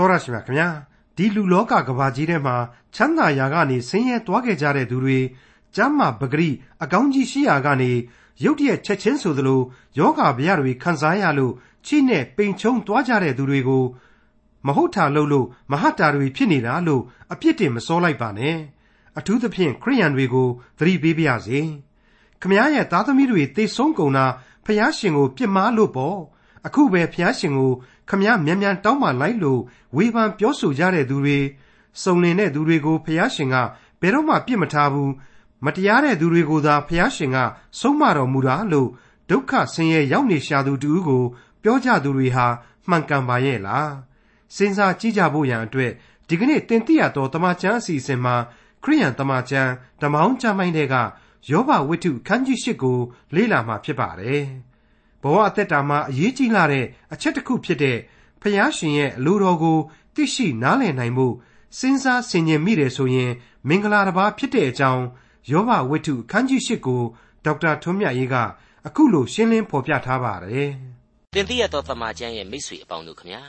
[0.00, 0.68] တော်ရရှိမြခင်ဗျာ
[1.16, 2.56] ဒီလူလောကကဘာကြီးထဲမှာ
[2.94, 5.18] ချမ်းသာရာကနေဆင်းရဲသွားခဲ့ကြတဲ့သူတွေ
[5.76, 6.48] ကျမ်းမာပဂရိ
[6.82, 7.90] အကောင်းကြီးရှိရာကနေ
[8.44, 9.60] ရုတ်တရက်ချက်ချင်းဆိုသလို
[9.98, 11.52] ယောဂဗျာတွေခံစားရလို့
[11.86, 13.84] ချိနဲ့ပိန်ချုံသွားကြတဲ့သူတွေကို
[14.66, 18.56] မဟုတ်တာလို့လို့မဟတ်တာတွေဖြစ်နေတာလို့အပြစ်တင်မစောလိုက်ပါနဲ့
[19.18, 20.48] အထူးသဖြင့်ခရိယန်တွေကို
[20.78, 21.60] သတိပေးပါရစေ
[22.40, 24.26] ခမည်းရဲ့သားသမီးတွေသေဆုံးကုန်တာ
[24.64, 26.18] ဖျားရှင်ကိုပြစ်မှားလို့ပေါ့
[26.66, 27.72] အခုပဲဖျားရှင်ကို
[28.10, 29.60] ခမည်းမြန်မြန်တောင်းပန်လိုက်လို့
[29.96, 31.38] ဝေဖန်ပြောဆိုကြတဲ့သူတွေ
[32.02, 33.56] စုံလင်တဲ့သူတွေကိုဖျားရှင်က
[34.00, 35.12] ဘယ်တော့မှပြစ်မထားဘူး
[35.64, 37.38] မတရားတဲ့သူတွေကိုသာဖျားရှင်က
[37.78, 38.88] ဆုံးမတော်မူတာလို့
[39.30, 41.24] ဒုက္ခဆင်းရဲရောက်နေရှာသူတူကို
[41.62, 42.46] ပြောကြသူတွေဟာ
[42.88, 43.90] မှန်ကန်ပါရဲ့လား
[44.56, 45.92] စဉ်းစားကြည့်ကြဖို့ရန်အတွက်
[46.28, 48.34] ဒီကနေ့တင်ပြရတော့တမချန်းအစီအစဉ်မှာ
[48.84, 49.70] ခရိယန်တမချန်း
[50.00, 50.96] ဓမ္မောင်းကျမ်းပိုင်းတွေက
[51.50, 52.98] ယောဘဝိတ္ထုခန်းကြီး၈ကို
[53.34, 54.44] လေ့လာမှာဖြစ်ပါတယ်
[55.22, 57.98] ဘဝအသက်တာမှာအရေးကြီးလာတဲ့အချက်တစ်ခုဖြစ်တဲ့
[58.40, 59.78] ဖျားရှင်ရဲ့အလိုတော်ကို
[60.14, 61.26] သိရှိနားလည်နိုင်မှု
[61.78, 63.30] စဉ်းစားဆင်ခြင်မိတယ်ဆိုရင်
[63.68, 65.04] မင်္ဂလာတစ်ပါးဖြစ်တဲ့အကြောင်း
[65.50, 67.02] ယောဘဝိတ္ထုခန်းကြီး၈ကို
[67.44, 68.36] ဒေါက်တာထွန်းမြတ်ရေးက
[68.86, 70.70] အခုလိုရှင်းလင်းဖော်ပြထားပါတယ်။
[71.34, 73.42] တင်တိရတော်သမာကျမ်းရဲ့မိတ်ဆွေအပေါင်းတို့ခမညာ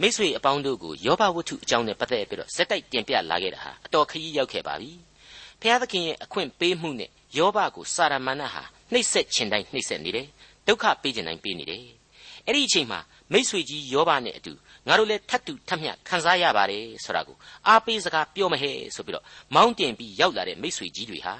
[0.00, 4.92] မိတ်ဆွေအပေါင်းတို့ကိုယောဘဝတ္ထုအကြောင်းနဲ့ပတ်သက်ပြီးတော့ဇက်တိုက်တင်ပြလာခဲ့တာဟာအတော်ခရီးရောက်ခဲ့ပါပြီ။
[5.60, 10.26] ဖျားသခင်ရဲ့အခွင့်ပေးမှုနဲ့ယောဘကိုစာရမဏေဟာနှိပ်စက်ခြင်းတိုင်းနှိပ်စက်နေတယ်။
[10.66, 11.84] ဒုက္ခပေးခြင်းတိုင်းပေးနေတယ်။
[12.46, 13.00] အဲ့ဒီအချိန်မှာ
[13.32, 14.52] မိษွေကြီးယောဘနဲ့အတူ
[14.86, 17.36] ငါတို့လည်းထပ်တူထပ်မျှခံစားရပါတယ်ဆိုတာကို
[17.66, 21.34] အားပေးစကားပြောမဟဲဆိုပြီးတော့မောင်းတင်ပြီးရောက်လာတဲ့မိษွေကြီးတွေဟာ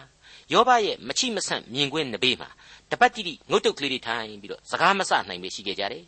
[0.52, 2.48] ယောဘရဲ့မချိမဆန့်မြင်ကွင်းနဘေးမှာ
[2.90, 6.04] တပတ်တိတိငုတ်တုတ်ကလေးတွေထိုင်ပြီးတော့စကားမဆနိုင်ပဲရှိခဲ့ကြတယ်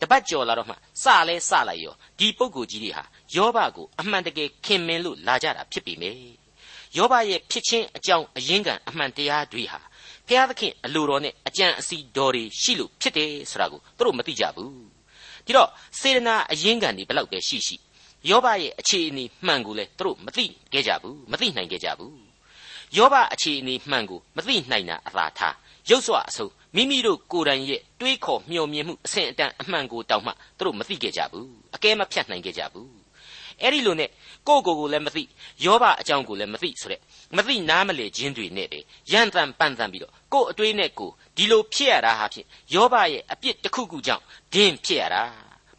[0.00, 3.04] တပတ်ကျော်လာတော့မှစလဲစလိုက်ရောဒီပုဂ္ဂိုလ်ကြီးတွေဟာ
[3.36, 6.18] ယောဘကိုအမှန်တကယ်ခင်မင်လို့လာကြတာဖြစ်ပေမယ့်
[6.96, 9.80] ယောဘရဲ့ဖြစ်ချင်းအကြောင်းအရင်းခံအမှန်တရားတွေဟာ
[10.28, 14.72] ဖျားသခင်အလိုတော်နဲ့အကြံအစီတော်တွေရှိလို့ဖြစ်တယ်ဆိုတာကိုသူတို့မသိကြဘူး
[15.46, 17.76] ဒီတော့စေတနာအရင်းခံတွေဘလောက်ပဲရှိရှိ
[18.28, 22.18] ယောဘရဲ့အခြေအနေမှန်ကိုလည်းသူတို့မသိခဲ့ကြဘူးမသိနိုင်ခဲ့ကြဘူး
[22.96, 25.54] ယောဘအခြေအနေမှန်ကိုမသိနိုင်တာအသာထား
[25.90, 32.90] ရုပ်စွာအဆုံးမိမိတို့ကိုယ်တိုင်ရဲ့တွေးခေါ်မျှော်မြင်မှုအဆင့်အတန်းအမှန်ကိုတောင်မှသူတို့မသိခဲ့ကြဘူးအကဲမဖြတ်နိုင်ခဲ့ကြဘူး
[33.62, 34.10] အဲ့ဒီလိုနဲ့
[34.48, 35.22] ကိုယ့်ကိုယ်ကိုလည်းမသိ
[35.64, 37.00] ယောဘအကြောင်းကိုလည်းမသိဆိုတဲ့
[37.36, 38.78] မသိနားမလည်ခြင်းတွေနဲ့ပဲ
[39.12, 44.24] ရန်တန်ပန်တန်ပြီးတော့ကိုယ့်အတွေးနဲ့ကိုဒီလိုဖြစ်ရတာဟာဖြင့်ယောဘရဲ့အပြစ်တစ်ခုခုကြောင့်
[44.54, 45.22] ဒင်းဖြစ်ရတာ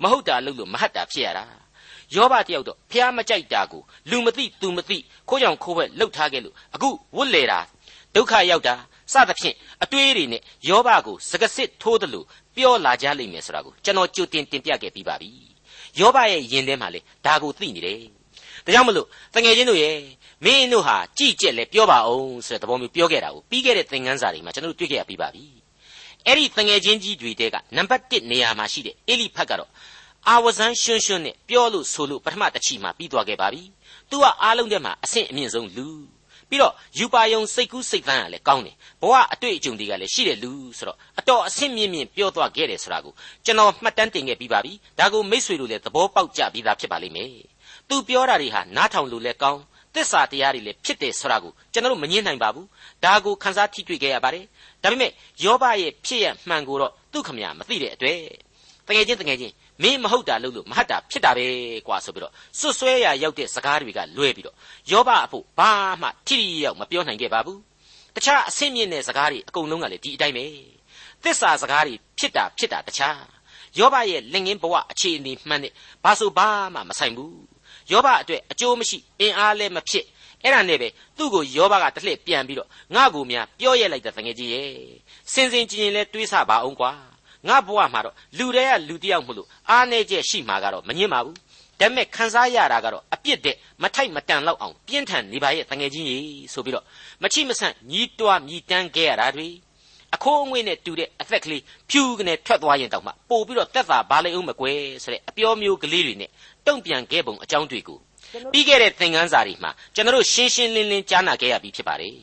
[0.01, 1.45] မဟုတ်တာလို့လို့မဟတ်တာဖြစ်ရတာ
[2.15, 4.97] ယောဘတယောက်တော့ဖះမကြိုက်တာကိုလူမသိသူမသိ
[5.29, 7.59] ခိုးကြောင်ခိုးဘက်လှုပ်ထားခဲ့လို့အခုဝတ်လေတာ
[8.15, 8.75] ဒုက္ခရောက်တာ
[9.13, 15.29] စသဖြင့်အတွေးတွေနဲ့ယောဘကိုစကစစ်ထိုးတယ်လို့ပြောလာကြလိမ့်မယ်ဆိုတာကိုကျွန်တော်ကြိုတင်တင်ပြခဲ့ပြီးပါပြီ
[15.99, 17.97] ယောဘရဲ့ယင်ထဲမှာလေဒါကိုသိနေတယ်
[18.65, 19.95] ဒါကြောင့်မလို့တငယ်ချင်းတို့ရဲ့
[20.45, 25.45] မင်းတို့ဟာကြည်ကြက်လဲပြောပါအောင်ဆိုတဲ့သဘောမျိုးပြောခဲ့တာကိုပြီးခဲ့တဲ့သင်ခန်းစာတွေမှာကျွန်တော်တို့တွေ့ခဲ့ရပြီးပါပြီ
[26.25, 29.69] အဲ့ဒီတငယ်ချင်းကြီးတွေတဲကနံပါတ်1နေရာမှာရှိတဲ့အေလိဖတ်ကတော့
[30.27, 33.63] အာဝဇန်ရှွန်းရှွန်းနဲ့ပြောလို့ဆိုလို့ပထမတစ်ချီမှာပြီးသွားခဲ့ပါပြီ
[34.09, 35.87] သူကအားလုံးထဲမှာအဆင့်အမြင့်ဆုံးလူ
[36.49, 43.13] ပြီးတော့ယူပါယုံစိတ်ကူးစိတ်သန်းကလည်းကောင်းတယ်ဘဝအတွေ့အကြုံတွေကလည်းရှိတယ်လူဆိုတော့အတော်အဆင့်မြင့်မြင့်ပြောသွားခဲ့တယ်ဆိုတာကို
[43.45, 47.33] ကျွန်တော်မှတ်တမ်းတင်ခဲ့ပြီးပါပြီဒါကိုမိษွေတို့လည်းသဘောပေါက်ကြပြီးသားဖြစ်ပါလိမ့်မယ်
[47.89, 49.61] သူပြောတာတွေဟာနားထောင်လို့လည်းကောင်း
[49.95, 52.67] သစ္စာတရားတွေလည်းဖြစ်တယ်ဆိုတာကိုကျွန်တော်တို့မငြင်းနိုင်ပါဘူး
[53.03, 54.45] ဒါကိုခန်းစားထိတွေ့ခဲ့ရပါတယ်
[54.83, 55.11] ဒါပေမဲ့
[55.43, 58.19] ယောဘရဲ့ဖြစ်ရမှန်ကိုတော့သူ့ခမညာမသိတဲ့အတွက်
[58.87, 61.45] တကယ်ချင်းတကယ်ချင်းမင်းမဟုတ်တာလို့လို့မဟုတ်တာဖြစ်တာပဲ
[61.87, 64.55] ကွာဆိုပြီးတော့စွတ်ဆွဲရရောက်တဲ့စကားတွေကလွဲပြီးတော့
[64.91, 67.59] ယောဘအဖို့ဘာမှထိထိရောက်မပြောနိုင်ခဲ့ပါဘူး
[68.15, 70.45] တခြားအဆင့်မြင့်တဲ့စကားတွေအကုန်လုံးကလည်းဒီအတိုင်းပဲ
[71.23, 73.21] သစ္စာစကားတွေဖြစ်တာဖြစ်တာတခြား
[73.77, 75.73] ယောဘရဲ့လက်ငင်းဘဝအခြေအနေမှန်တဲ့
[76.03, 77.48] ဘာဆိုဘာမှမဆိုင်ဘူး
[77.91, 80.05] ယောဘအတွက်အကျိုးမရှိအင်အားလည်းမဖြစ်
[80.43, 84.69] အဲ့ဒါနဲ့ပဲသူ့ကိုယောဘကတစ်လှည့်ပြန်ပြီးတော့ငါ့ကိုများပြောရလိုက်တဲ့တငယ်ကြီးရဲ့
[85.33, 86.91] စင်စင်ချင်းချင်းလဲတွေးဆပါအောင်ကွာ
[87.47, 91.37] ငါဘဝမှာတော့လူတွေကလူတယောက်မလို့အားနေချက်ရှိမှာကတော့မငင်းပါဘူး
[91.79, 96.23] ဒါပေမဲ့ခံစားရတာကတော့အပြစ်တဲ့မထိုက်မတန်လောက်အောင်ပြင်းထန်နေပါရဲ့တငယ်ချင်းကြီး
[96.53, 96.85] ဆိုပြီးတော့
[97.23, 99.47] မချိမဆန့်ညီးတွားမြည်တမ်းခဲ့ရတာတွေ
[100.15, 106.29] အခိုးအငွေ့နဲ့တူတဲ့အသက်ကလေးဖြူကနေထွက်သွားရင်တောင်မှပို့ပြီးတော့တက်တာဘာလိအောင်မကွယ်ဆိုတဲ့အပြောမျိုးကလေးတွေနဲ့
[106.67, 107.99] တုံ့ပြန်ခဲ့ပုံအကြောင်းတွေကို
[108.51, 112.13] ပြီးခဲ့တဲ့သင်ခန်းစာတွေမှာကျွန်တော်တို့ရှင်းရှင်းလင်းလင်းကြားနာခဲ့ရပြီးဖြစ်ပါတယ်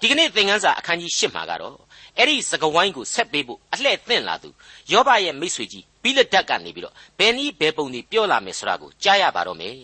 [0.00, 1.76] ဒီကနေ့သင်ခန်းစာအခန်းကြီး၈မှာကတော့
[2.18, 4.48] အဲ့ဒီစကဝိုင်းကိုဆက်ပေးဖို့အလှဲ့သင့်လာသူ
[4.92, 9.74] ယောဘရဲ့မိတ်ဆွေကြီးဘိလဒတ်ကနေပြီးတော့ဘယ်နည်းဘယ်ပုံတွေပြောလာမယ်ဆိုတာကိုကြားရပါတော့မယ်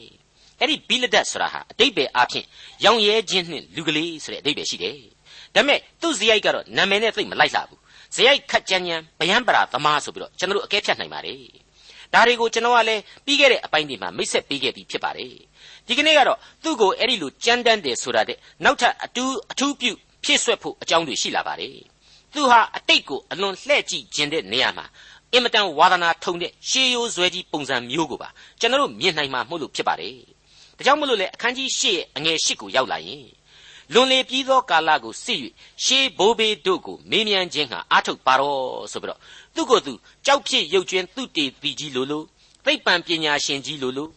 [0.61, 2.45] အဲ့ဒီဘိလဒတ်ဆိုတာဟာအတိတ်ပဲအဖြစ်
[2.85, 4.99] ရောင်ရဲခြင်းနှင့်လူကလေးဆိုတဲ့အတိတ်ပဲရှိတယ်
[5.55, 7.81] ဒါပေမဲ့သူ့ဇယိုက်ကတော့နာမည်နဲ့သိမလိုက်လှဘူး
[8.15, 11.39] ဇယိုက်ခတ်ကြမ်းကြမ်းဗျံပရာသမားဆိုပြီးတော့ကျွန်တော်တို့အကဲဖြတ်နိုင်ပါတယ်
[12.15, 15.33] ဒါတွေကိုကျွန်တော်ကလည်းပြီးခဲ့တဲ့အပိုင်းတွေမှာမိတ်ဆက်ပေးခဲ့ပြီးဖြစ်ပါတယ်
[15.87, 19.93] ဒီကနေ့ကတော့သူ့ကိုအဲ့ဒီလိုကြမ်းတမ်းတယ်ဆိုတာတဲ့နောက်ထပ်အတူအထူးပြု
[20.25, 21.77] ဖြည့်ဆွက်ဖို့အကြောင်းတွေရှိလာပါတယ်
[22.35, 24.87] သူဟာအတိတ်ကိုအလွန်လှဲ့ကြည့်ခြင်းတဲ့နေရာမှာ
[25.33, 28.29] အင်မတန်ဝါသနာထုံတဲ့ရှေးရိုးဇွဲကြီးပုံစံမျိုးကိုပါ
[28.61, 30.15] ကျွန်တော်တို့မြင်နိုင်မှာမဟုတ်လို့ဖြစ်ပါတယ်
[30.77, 33.25] ဒါကြောင့်မလို့လေအခန်းကြီး၈ရဲ့အငယ်၈ကိုရောက်လာရင်
[33.93, 35.38] လွန်လေပြီးသောကာလကိုစစ်၍
[35.85, 38.61] ရှေးဘိုးဘေးတို့ကိုမေးမြန်းခြင်းဟာအာထုတ်ပါတော့
[38.93, 39.20] ဆိုပြီးတော့
[39.55, 39.93] သူ့ကိုယ်သူ
[40.26, 42.23] ကြောက်ဖြစ်ရုပ်ကျွင်းသူတေပီကြီးလိုလို
[42.64, 44.08] သိပ္ပံပညာရှင်ကြီးလိုလို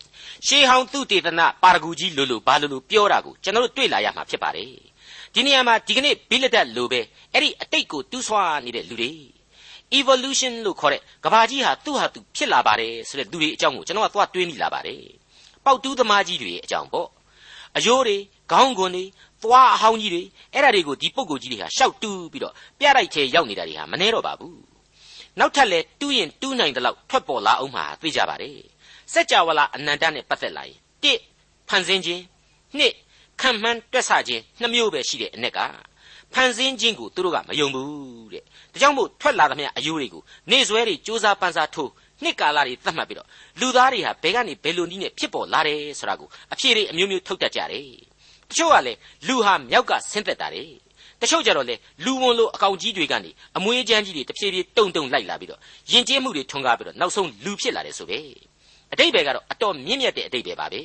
[0.48, 4.68] ရှေးဟောင်းသူတေသနာပါရဂူကြီးလိုလိုဘာလိုလိုပြောတာကိုကျွန်တော်တို့တွေ့လာရမှာဖြစ်ပါတယ်
[5.34, 7.00] ဒီနေရာမှာဒီကနေ့ဘိလဒတ်လိုပဲ
[7.34, 9.12] အဲ့ဒီအတိတ်ကိုတူးဆွားနေတဲ့လူတွေ
[10.00, 15.02] evolution လို့ခေါ်တဲ့ကဘာကြီးဟာသူ့ဟာသူဖြစ်လာပါတယ်ဆိုတဲ့လူတွေအကြောင်းကိုကျွန်တော်ကသွားတွေးမိလာပါတယ်
[15.66, 17.10] ပေါက်တူးသမားကြီးတွေအကြောင်းပေါ့
[17.78, 18.18] အယိုးတွေ
[18.52, 19.04] ခေါင်းကွန်တွေ
[19.44, 20.24] သွားအဟောင်းကြီးတွေ
[20.54, 24.60] အဲ့ဒါတွေကိုဒီပုံကိုကြီးတွေဟာရှောက်တူးပြီးတော့ပြတိုက်ထဲရောက်နေတာတွေဟာမနှဲတော့ပါဘူး
[25.40, 28.58] နောက်ထပ်လဲတူးရင်တူးနိုင်တဲ့လောက်ထွက်ပေါ်လာအောင်မှာသိကြပါတယ်
[29.14, 31.20] စัจ java လာအနန္တနဲ့ပတ်သက်လာရင်တစ်
[31.68, 32.24] ဖန်ဆင်းခြင်း
[32.78, 32.94] နှစ်
[33.42, 35.60] ခံမှန်းတွက်ဆခြင်းနှစ်မျိုးပဲရှိတဲ့အ ਨੇ က
[36.34, 41.92] ဖန်ဆင်းခြင်းကိုသူတို့ကမယုံဘူးတဲ့ဒါကြောင့်မို့ထွက်လာသမျှအယိုးတွေကိုနေဆွဲတွေစူးစမ်းပန်းစားထိုး
[42.24, 43.28] နှစ်ကာလတွေသတ်မှတ်ပြီးတော့
[43.60, 48.11] လူသားတွေဟာဘယ်ကနေဘယ်လိုနည်းနဲ့ဖြစ်ပေါ်လာတယ်ဆိုတာကိုအဖြေတွေအမျိုးမျိုးထုတ်တတ်ကြတယ်
[48.52, 50.68] တချို့ကလည်းလူဟာမြောက်ကဆင်းသက်တာတယ်
[51.22, 51.76] တချို့ကြတော့လေ
[52.06, 55.60] လူဝန်လိုအကောင်ကြီးတွေကနေအမွေးချမ်းကြီးတွေတဖြည်းဖြည်းတုံတုံလိုက်လာပြီးတော့
[55.92, 58.20] ယဉ်ကျေးမှုတွေထွန်းကားပြီးတော့နောက်ဆုံးလူဖြစ်လာတယ်ဆိုပဲ
[58.94, 60.82] အတိတ်ပဲကတော့အတော်မြင့်မြတ်တဲ့အတိတ်ပဲပါပဲ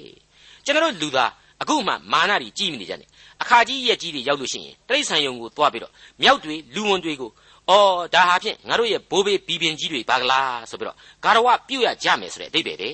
[0.64, 1.30] ကျွန်တော်လူသား
[1.62, 3.08] အခုမှမာနတွေကြီးမိနေကြတယ်
[3.42, 5.92] အခါကြီးရက်ကြီးတွေရောက်လို့ရှိရင်တိရစ္ဆာန်ယုံကိုသွားပြီးတော့
[6.22, 7.30] မြောက်တွေလူဝန်တွေကို
[7.70, 12.90] အော်ဒါဟာဖြင့်ငါတို့ရဲ့ဘိုးဘေးဘီပင်ကြီးတွေပါကလားဆိုပြီးတော့ဂါရဝပြုတ်ရကြမယ်ဆိုတဲ့အတိတ်ပဲပဲ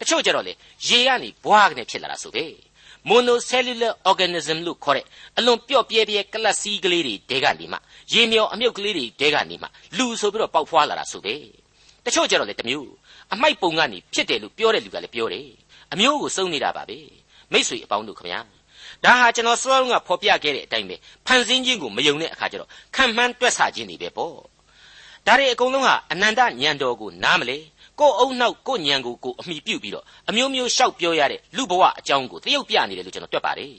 [0.00, 0.52] တချို့ကြတော့လေ
[0.88, 2.44] ရေကနေဘွားကနေဖြစ်လာတာဆိုပဲ
[3.08, 5.04] monocellular organism လို့ခေါ်တဲ့
[5.38, 7.78] အလွန်ပျော့ပြဲပြဲကလပ်စီးကလေးတွေတဲကနေမှ
[8.12, 9.66] ရေမြော်အမြုပ်ကလေးတွေတဲကနေမှ
[9.98, 11.34] လူဆိုပြီးတော့ပေါက်ဖွားလာတာဆိုပဲ
[12.04, 12.90] တချို့ကြတော့လေတမျိုး
[13.32, 15.48] အမိုက်ပုံကနေဖြစ်တယ်လို့ပြောတဲ့လူကလည်းပြောတယ်
[15.92, 16.98] အမျိုးကိုစုံနေတာပါပဲ
[17.52, 18.40] မိတ်ဆွေအပေါင်းတို့ခမညာ
[19.04, 20.96] ဒါဟာကျွန်တော်စောစောကဖော်ပြခဲ့တဲ့အတိုင်းပဲ
[21.26, 24.34] ဖန်ဆင်းခြင်းကိုမယုံတဲ့အခါကျတော့ခံမှန်းတွက်ဆခြင်းတွေပဲပေါ့
[25.26, 27.58] ဒါတွေအကုန်လုံးဟာအနန္တညံတော်ကိုနားမလဲ
[28.00, 33.74] ကိုယ်အုံနောက်ကိုညံကိုကိုအမိပြုတ်ပြီးတော့အမျိုးမျိုးရှောက်ပြောရတဲ့လူဘဝအကြောင်းကိုတရုပ်ပြနေတယ်လို့ကျွန်တော်တွက်ပါတယ်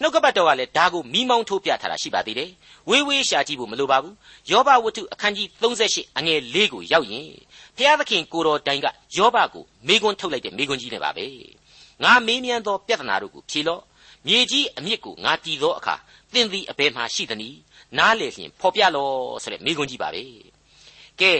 [0.00, 2.50] နှုတ်ကပတ်တော်ကလည်းဒါကိုမိမောင်းထိုးပြထားတာရှိပါသေးတယ်
[2.88, 4.14] ဝေးဝေးရှာကြည့်ဖို့မလိုပါဘူး
[4.50, 7.28] ယောဘဝတ္ထုအခန်းကြီး38အငယ်၄ကိုရောက်ရင်
[7.76, 8.86] ဖျားသခင်ကိုတော်တိုင်က
[9.16, 11.26] ယောဘကိုမိကွန်းထုတ်လိုက်တဲ့မိကွန်းကြီးနဲ့ပါပဲ
[12.02, 13.82] ငါမေးမြန်းသောပြဿနာတို့ကိုဖြေလော့
[14.26, 15.94] မြေကြီးအမြစ်ကိုငါတည်သောအခါ
[16.32, 17.58] သင်သည်အဘယ်မှရှိသနည်း
[17.98, 20.22] နားလေလျင်ဖော်ပြလော့ဆိုတဲ့မိကွန်းကြီးပါပဲ
[21.20, 21.32] ကဲ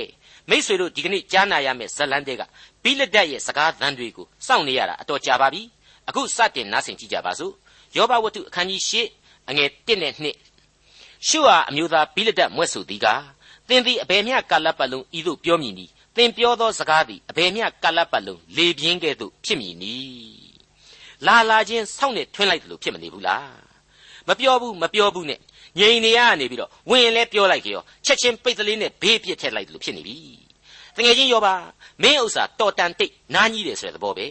[0.50, 2.42] မိษွေတို့ဒီကနေ့ကြားနာရမယ့်ဇလန်းတဲ့က
[2.82, 5.62] ဘိလဒတ်ရဲ့စကားသံတွေကိုစောင့်နေရတာအတော်ကြာပါပြီ
[6.08, 7.52] အခုစတင်နားဆင်ကြည့်ကြပါစို့
[7.96, 13.06] ယောဘဝတ္ထုအခန်းကြီး၈အငယ်၁နဲ့2ရှုဟာအမျိုးသားဘိလဒတ်မွဲ့ဆိုသည်က
[13.68, 15.86] သင်သည်အဘယ်မျှကာလပတ်လုံးဤသို့ပြောမည်နီ
[16.16, 19.96] သင်ပြောသောစကားသည်အဘယ်မျှကာလပတ်လုံးလေပြင်းကဲ့သို့ဖြစ်မည်နီ
[21.26, 23.52] လာလာချင်းစောင့်နေထွင်းလိုက်တယ်လို့ဖြစ်မနေဘူးလား
[24.28, 25.40] မပြောဘူးမပြောဘူးနဲ့
[25.78, 30.18] ငြိမ်နေရနေပြီးတော့ဝင်လဲပြောလိုက်ကြောချက်ချင်းပိတ်ကလေးနဲ့ဘေးပြစ်ထက်လိုက်တယ်လို့ဖြစ်နေပြီ
[30.96, 31.54] တကယ်ချင်းရောပါ
[32.02, 34.26] မင်းဥစ္စာတော်တန်တိတ်နားကြီးတယ်ဆိုတဲ့သဘောပဲ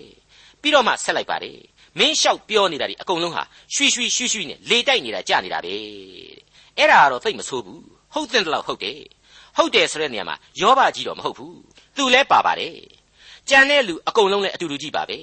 [0.62, 1.58] ပြီးတော့မှဆက်လိုက်ပါတယ်
[2.00, 3.44] မင်းလျှောက်ပြောနေတာဒီအကုန်လုံးဟာ
[3.74, 5.76] ရွှီရွှီရွှီရွှီနဲ့လေတိုက်နေတာကြာနေတာပဲ
[6.78, 7.82] အဲ့ဒါကတော့သိမဆိုးဘူး
[8.14, 9.00] ဟုတ်တဲ့လောက်ဟုတ်တယ်
[9.58, 11.58] ဟုတ်တယ်ဆိုတဲ့နေရာမှာယောဘကြီးတော့မဟုတ်ဘူး
[11.98, 12.76] သူလဲပါပါတယ်
[13.50, 15.20] ကြံတဲ့လူအကုန်လုံးလည်းအတူတူကြီးပါပဲ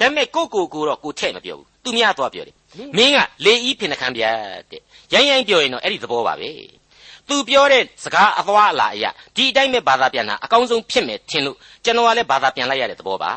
[0.00, 2.54] ဒါပေမဲ့ကိုကိုကိုတော့ကိုထဲ့မပြောဘူးသူများသွားပြောတယ်
[2.96, 4.22] မင်းကလေဤဖင်နှခမ်းပြ
[4.70, 4.82] တဲ့
[5.12, 6.50] ရိုင်းရိုင်းပြောရင်တော့အဲ့ဒီသဘောပါပဲ
[7.28, 13.32] သူပြောတဲ့စကားအသွားအလာအရာဒီအတိုင်းပဲဘာသာပြန်တာအကောင်းဆုံးဖြစ်မယ်ထင်လို့ကျွန်တော်ကလည်းဘာသာပြန်လိုက်ရတဲ့သဘောပါ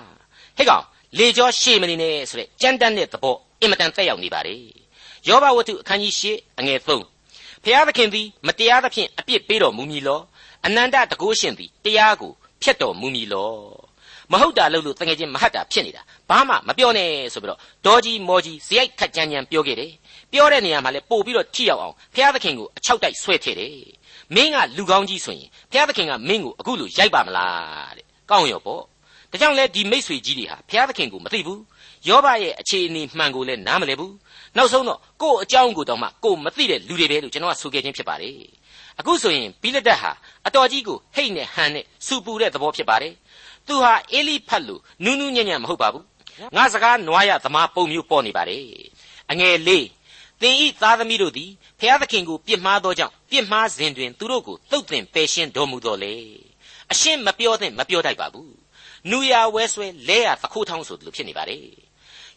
[0.57, 0.83] ဟဲ့ကောင်
[1.17, 4.55] လေကျော်ရှေ့မနေနဲ့ဆိုတဲ့ကြမ်းတမ်းတဲ့သဘောအင်မတန်သက်ရောက်နေပါလေ
[5.27, 6.99] ယောဘဝတ္ထုအခန်းကြီး၈အငယ်၃
[7.63, 10.21] ဖျားသခင်သည်မတရားသဖြင့်အပြစ်ပေးတော်မူမည်လော
[10.65, 12.31] အနန္တတကုရှင်သည်တရားကို
[12.61, 13.51] ဖျက်တော်မူမည်လော
[14.31, 19.91] မဟုတ်တာလို့လို့တကယ်ချင်းမဟတ်တာဖြစ်နေတာဘာမှမပြောနဲ့ဆိုပြီးတော့ဒေါ်ကြီးမော်ကြီးဇယိုက်ခတ်ကြမ်းကြမ်းပြောခဲ့တယ်
[20.31, 23.75] ပြောတဲ့နေရာမှာလည်းပို့ပြီးတော့ထိရောက်အောင်ဘုရားသခင်ကိုအချောက်တိုက်ဆွဲထည့်တယ်
[24.35, 28.81] မင်းကလူကောင်းကြီးဆိုရင်ဘုရားသခင်ကမင်းကိုအခုလိုရိုက်ပါမလားတဲ့ကောင်းရောပေါ့
[29.31, 31.61] ဒါကြောင့်လဲဒီမိတ်ဆွေကြီးတွေဟာဘုရားသခင်ကိုမသိဘူး
[32.07, 34.13] ယောဘရဲ့အခြေအနေမှန်ကိုလည်းနားမလည်ဘူး
[34.57, 38.37] နောက်ဆုံးတော့ကို့အကြောင်းကိုတော့မှကို့မသိတဲ့လူတွေပဲလို့ကျွန်တော်ကဆိုခဲ့ခြင်းဖြစ်ပါတယ်
[38.99, 40.11] အခုဆိုရင်ဘိလဒတ်ဟာ
[40.47, 43.13] အတော်ကြီးကိုဟိတ်နဲ့ဟန်နဲ့စူပူတဲ့သဘောဖြစ်ပါတယ်
[43.67, 46.05] သူဟာအေလိဖတ်လို့နူးနူးညံ့ညံ့မဟုတ်ပါဘူး
[46.55, 48.63] ငါစကားနွားရသမားပုံမျိုးပေါ်နေပါတယ်
[49.31, 49.87] အငယ်လေး
[50.41, 56.15] သင်ဤသားသမီးတို့သည်ဖျားသခင်ကိုပြစ်မှားသောကြောင့်ပြစ်မှားစဉ်တွင်သူတို့ကိုတုတ်တင်ပယ်ရှင်းတော်မူတော်လေ
[56.91, 58.53] အရှင်းမပြောသင့်မပြောတတ်ပါဘူး
[59.09, 61.63] နူရဝဲဆွဲလဲရသခိုးထောင်းဆိုသလိုဖြစ်နေပါတယ်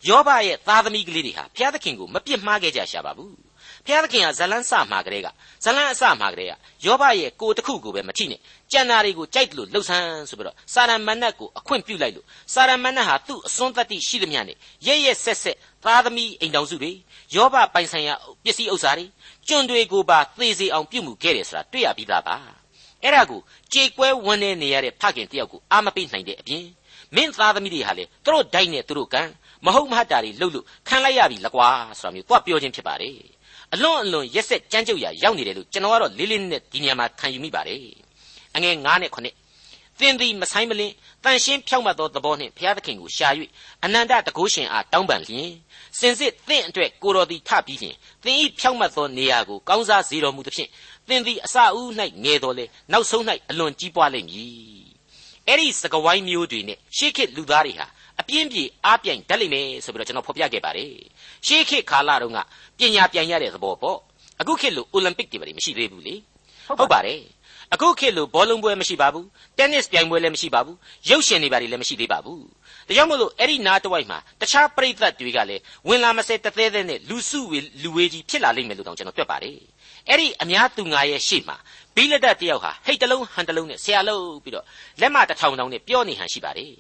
[0.08, 3.34] ယောဘရဲ့သားသမီးကလေးတွေဟာဘုရားသခင်ကိုမပြစ်မှားခဲ့ကြရှာပါဘူး
[3.86, 5.28] ဘုရားသခင်ကဇလန်းစမှာကလေးက
[5.64, 6.52] ဇလန်းအစမှာကလေးက
[6.84, 8.40] ယောဘရဲ့ကိုတစ်ခုကိုပဲမထိနဲ့
[8.72, 14.56] ကြံနာတွေကိုကြိုက်တယ်လို့လှုပ်ဆန်းဆိုပြီးတော့စာရမဏတ်ကိုအခွင့်ပြုလိုက်လို့စာရမဏတ်ဟာသူ့အစွန်းတတ္တိရှိသမျှနဲ့
[14.86, 16.92] ရဲရဲဆက်ဆက်သားသမီးအိမ်တော်စုတွေ
[17.34, 19.06] ယောဘပိုင်ဆိုင်ရာပစ္စည်းဥစ္စာတွေ
[19.48, 22.36] ကျွန်းတွေကိုပါသေစေအောင်ပြုမှုခဲ့တယ်ဆိုတာတွေ့ရပြီးသားပါ
[23.02, 23.40] အဲ့ဒါကို
[23.72, 26.64] ကြေကွဲဝန်းနေနေရတဲ့ဖခင်တယောက်ကိုအာမပေးနိုင်တဲ့အပြင်
[27.16, 29.22] မင်းသားသမီးတွေဟာလေသူတို့ဒိုက်နဲ့သူတို့ကံ
[29.64, 31.68] မဟုတ်မဟတ်တာတွေလှုပ်လို့ခံလိုက်ရပြီလကွာ
[32.00, 33.14] ဆိုတာမျိုးသွားပြောခြင်းဖြစ်ပါတယ်
[33.74, 37.78] အလွန်အလွန်ရက်ဆက်ကြမ်းကြုတ်ရာရောက်နေတယ်လို့ကျွန်တော်ကတော့လေးလေးနက်နက်ဒီနေရာမှာခံယူမိပါတယ်
[38.54, 39.18] အငယ်9နဲ့9
[40.00, 43.28] သင်သည်မဆိုင်မလင်းတန်ရှင်းဖြောက်မှတ်သောသဘောနှင့်ဘုရားသခင်ကိုရှာ၍
[43.84, 45.50] အနန္တတကုရှင်အားတောင်းပန်လျင်
[45.98, 50.68] စင်စစ်သင်အတွက်ကိုတော်သည်ထပြီးလျင်သင်ဤဖြောက်မှတ်သောနေရာကိုကောင်းစားစေတော်မူသဖြင့်
[51.08, 51.88] သင်သည်အစအဦး၌
[52.24, 54.84] ငယ်တော်လေနောက်ဆုံး၌အလွန်ကြီးပွားလိမ့်မည်
[55.46, 57.90] အဲ့ဒီစကဝိုင်းမျိုးတွေနဲ့ရှေးခေတ်လူသားတွေဟာအ
[58.30, 60.92] ပြင်းပြေအားပြိုင်တတ်လိမ့်မယ်ဆိုပြီးတော့ကျွန်တော်ဖော်ပြခဲ့ပါတယ်
[61.46, 62.38] ရှေးခေတ်ကာလတုန်းက
[62.78, 63.98] ပညာပြိုင်ရတဲ့သဘောပေါ့
[64.40, 66.14] အခုခေတ်လိုအိုလံပစ်တွေပဲမရှိသေးဘူးလေ
[66.78, 67.20] ဟုတ်ပါတယ်
[67.74, 69.26] အခုခေတ်လိုဘောလုံးပွဲမရှိပါဘူး
[69.58, 70.76] တင်းနစ်ပြိုင်ပွဲလည်းမရှိပါဘူး
[71.10, 72.44] ရုပ်ရှင်တွေပါလည်းမရှိသေးပါဘူး
[72.88, 79.58] ဒါကြောင့်မို့လို့အဲ့ဒီနားတဝိုက်မှာတခြားပရိသတ်တွေကလည်းဝင်လာမစဲတသေးသေးနဲ့လူစုဝေလူဝေးကြီးဖြစ်လာလိမ့်မယ်လို့တောင်ကျွန်တော်တွက်ပါတယ်
[80.08, 81.56] အဲ့ဒီအများသူငါရဲ့ရှေ့မှာ
[81.96, 84.64] ဘိလဒတ်တယောက်ဟာဟိတ်တလုံးဟန်တလုံးနဲ့ဆရာလို့ပြီးတော့
[85.00, 86.72] လက်မတထောင်တောင်နဲ့ပြောနေဟန်ရှိပါတယ်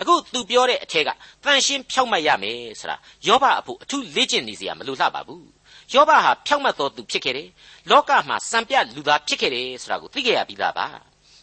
[0.00, 1.10] အခုသူပြောတဲ့အထက်က
[1.44, 5.48] တန်ရှင်းဖြောက်မှတ်ရမယ်ဆိုတာယောဘအဖို့အထူးလေ့ကျင့်နေစရာမလိုလှပါဘူး
[5.94, 7.48] ယောဘဟာဖြောက်မှတ်တော်သူဖြစ်ခဲ့တယ်
[7.90, 10.86] လောကမှာစံပြလူသားဖြစ်ခဲ့တယ်ဆိုတာကိုသိခဲ့ရပြီးသားပါ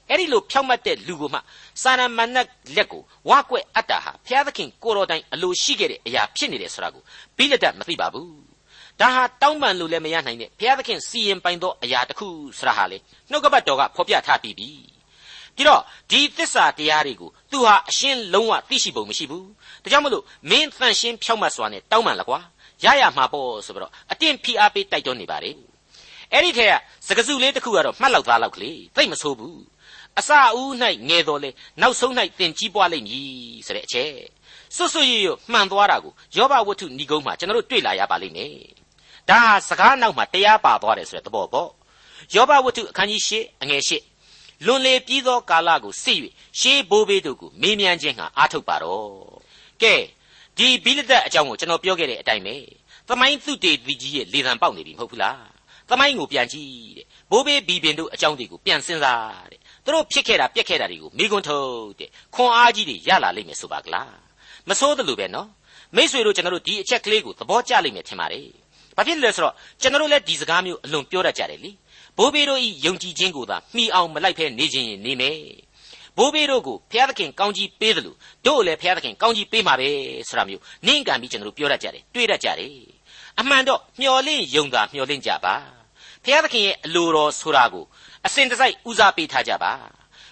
[0.10, 1.40] အဲ့ဒီလိုဖြောက်မှတ်တဲ့လူကိုမှ
[1.82, 7.04] စာရမဏတ်လက်ကိုဝါကွက်အတ္တာဟာဘုရားသခင်ကိုတော်တိုင်အလိုရှိခဲ့တဲ့အရာဖြစ်နေတယ်ဆိုတာကို
[7.38, 8.46] ဘိလဒတ်မသိပါဘူး
[9.02, 12.98] ဒါဟာတောင်းပန်လို့လည်းမရနိုင်တဲ့ဘုရားသခင်စီရင်ပိုင်သောအရာတစ်ခုဆိုတာဟာလေ
[13.32, 14.70] နှုတ်ကပတ်တော်ကဖော်ပြထားပြီးပြီ
[15.56, 15.82] ပြီးတော့
[16.12, 19.48] ဒီသစ္စာတရားတွေကိုသူဟာအရှင်းလုံးဝသိရှိပုံမရှိဘူး
[19.84, 22.40] ဒါကြောင့်မလို့မင်းတန်ရှင်းဖြောက်မှတ်စွာနဲ့တောင်းပန်ละကွာ
[22.84, 25.56] ရရမှာပေါ့ဆိုပြီးတော့အတင်းဖိအားပေးတိုက်တွန်းနေပါတယ်
[26.32, 26.74] အဲ့ဒီထက်က
[27.08, 29.62] စကစုလေးတစ်ခုကတော့မှတ်လောက်သားလောက်ကလေးသိမဆိုးဘူး
[30.20, 30.72] အစအဦး၌
[31.10, 31.50] ငယ်တော်လေ
[31.82, 33.30] နောက်ဆုံး၌တင်ကြီးပွားလိမ့်မည်
[33.66, 34.14] ဆိုတဲ့အချက်
[34.76, 38.56] စွတ်စွတ်ရရမှန်သွားတာကိုယောဘဝတ္ထုဏီကုန်းမှာကျွန်တော်တို့တွေ့လာရပါလိမ့်မယ်
[39.30, 41.70] ဒါဟာစကားနောက်မှာတရားပါသွားတယ်ဆိုတဲ့သဘောပေါ့
[42.36, 43.92] ယောဘဝတ္ထုအခန်းကြီး၈အငယ်၈
[44.66, 46.20] လွန်လေပြီးသောကာလကိုစစ်၍
[46.60, 49.10] ရှေးဘိုးဘေးတို့ကိုမေးမြန်းခြင်းဟာအားထုတ်ပါတော့
[49.82, 49.96] ကဲ
[50.58, 52.56] ဒီဘိလဒတ်အကြောင်းကိုကျွန်တော်ပြောခဲ့တဲ့အတိုင်းပဲ
[53.08, 55.42] သမိုင်းသူတေသီကြီးရဲ့လေသံပေါက်နေပြီမဟုတ်ဘူးလား
[55.90, 61.70] သမိုင်းကိုပြန်ကြည့်တဲ့ဘိုးဘေးဘီပင်တို့အကြောင်းတွေကိုပြန်စဉ်းစားတဲ့သူတို့ဖြစ်ခဲ့တာပြက်ခဲ့တာတွေကိုမိကွန်းထုတ်
[62.00, 64.14] တဲ့ခွန်အားကြီးတွေရလာလိမ့်မယ်ဆိုပါကလား
[64.70, 65.50] မဆိုးတယ်လို့ပဲနော်
[65.96, 68.48] မိษွေတို့ကျွန်တော်တို့ဒီအချက်ကလေးကိုသဘောကျလိမ့်မယ်ထင်ပါတယ်
[68.98, 71.72] ဘာဖြစ်လဲဆိုတော့ကျွန်တော်တို့လည်းဒီစကားမျိုးအလွန်ပြောတတ်ကြတယ်လေ
[72.18, 75.40] ဘိုးဘေးတို့ဤယုံကြည်ခြင်းကိုသာမှီအောင်မလိုက်ဖဲနေခြင်းရင်နေမယ်
[76.18, 79.90] ဘိုးဘေးတို့ကိုဘုရားသခင်ကောင်းကြီးပေးတယ်လို့တို့လည်းဘုရားသခင်ကောင်းကြီးပေးမှာပဲ
[80.28, 82.72] ဆိုတာမျိုးနင့်ကံပြီးကျွန်တော်တို့ပြောတတ်ကြတယ်တွေးတတ်ကြတယ်
[83.40, 85.56] အမှန်တော့မျော်လင့်ယုံတာမျော်လင့်ကြပါ
[86.24, 87.86] ဘုရားသခင်ရဲ့အလိုတော်ဆိုတာကို
[88.26, 89.72] အစဉ်တစိုက်ဦးစားပေးထားကြပါ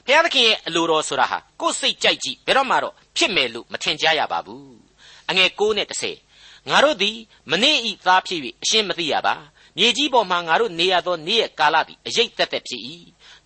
[0.06, 4.76] ဘုရားသခင်ရဲ့အလိုတော်ဆိုတာဟာကိုယ်စိတ်ကြိုက်ကြည့်ဘယ်တော့မှတော့ဖြစ်မယ်လို့မထင်ကြရပါဘူး
[5.30, 5.88] အငယ်6နဲ့
[6.30, 7.18] 10ငါတို့သည်
[7.52, 9.36] မနေ့ဤသားဖြစ်၍အရှင်းမသိရပါ
[9.78, 12.82] မြေကြီးပေါ်မှာငါတို့နေရသောနေ့ရဲ့ကာလသည်အရေးသက်သက်ဖြစ်၏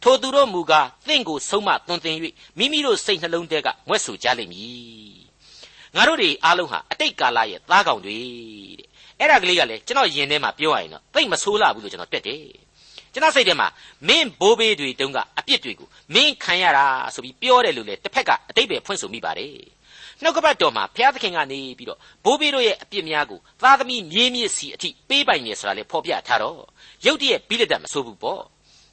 [0.04, 2.16] ထိုသူတို့မူကားသင်ကိုဆုံးမသွန်သင်၍
[2.58, 5.18] မိမိတို့စိတ်နှလုံးထဲကမွဲ့ဆိုကြလိမ့်မည်
[5.96, 8.18] ငါတို့တွေအားလုံးဟာအတိတ်ကာလရဲ့သားကောင်တွေ
[8.80, 8.88] တဲ့
[9.20, 12.44] အဲ့ဒါကလေးကလည်းကျွန်တော်ယင်ထဲမှာပြောရရင်တော့သိမဆိုးလာဘူးလို့ကျွန်တော်တွက်တယ်
[13.14, 13.68] ကျွန်တော်စိတ်ထဲမှာ
[14.08, 19.54] မင်းဘိုးဘေးတွေတုန်းကအပြစ်တွေကိုမင်းခံရတာဆိုပြီးပြောတယ်လို့လေတစ်ဖက်ကအတိတ်ပဲဖွင့်ဆိုမိပါတယ်
[20.24, 26.60] နှုတ်ကပတ်တော်မှာဘုရားသခင်ကနေပြီးတော့ဘိုးဘေးတို့ရဲ့အပြစ်များကိုသားသမီးမြေးမြစ်စီအထိပေးပိုင်နေဆိုတာလေဖော်ပြထားတော့
[27.06, 28.42] ရုတ်တရက်ပြီးလက်တတ်မဆိုးဘူးပေါ့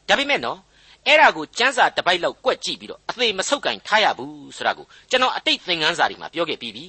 [0.08, 0.58] ဒါပေမဲ့နော်
[1.06, 6.86] အဲ့ဒါကိုစန်းစာတပိုက်လောက်ကွက်ကြည့်ပြီးတော့အသေးမဆုပ်ကင်ထားရဘူးဆိုတာကိုကျွန်တော်အတိတ်သင်ခန်းစာတွေမှာပြောခဲ့ပြီးပြီ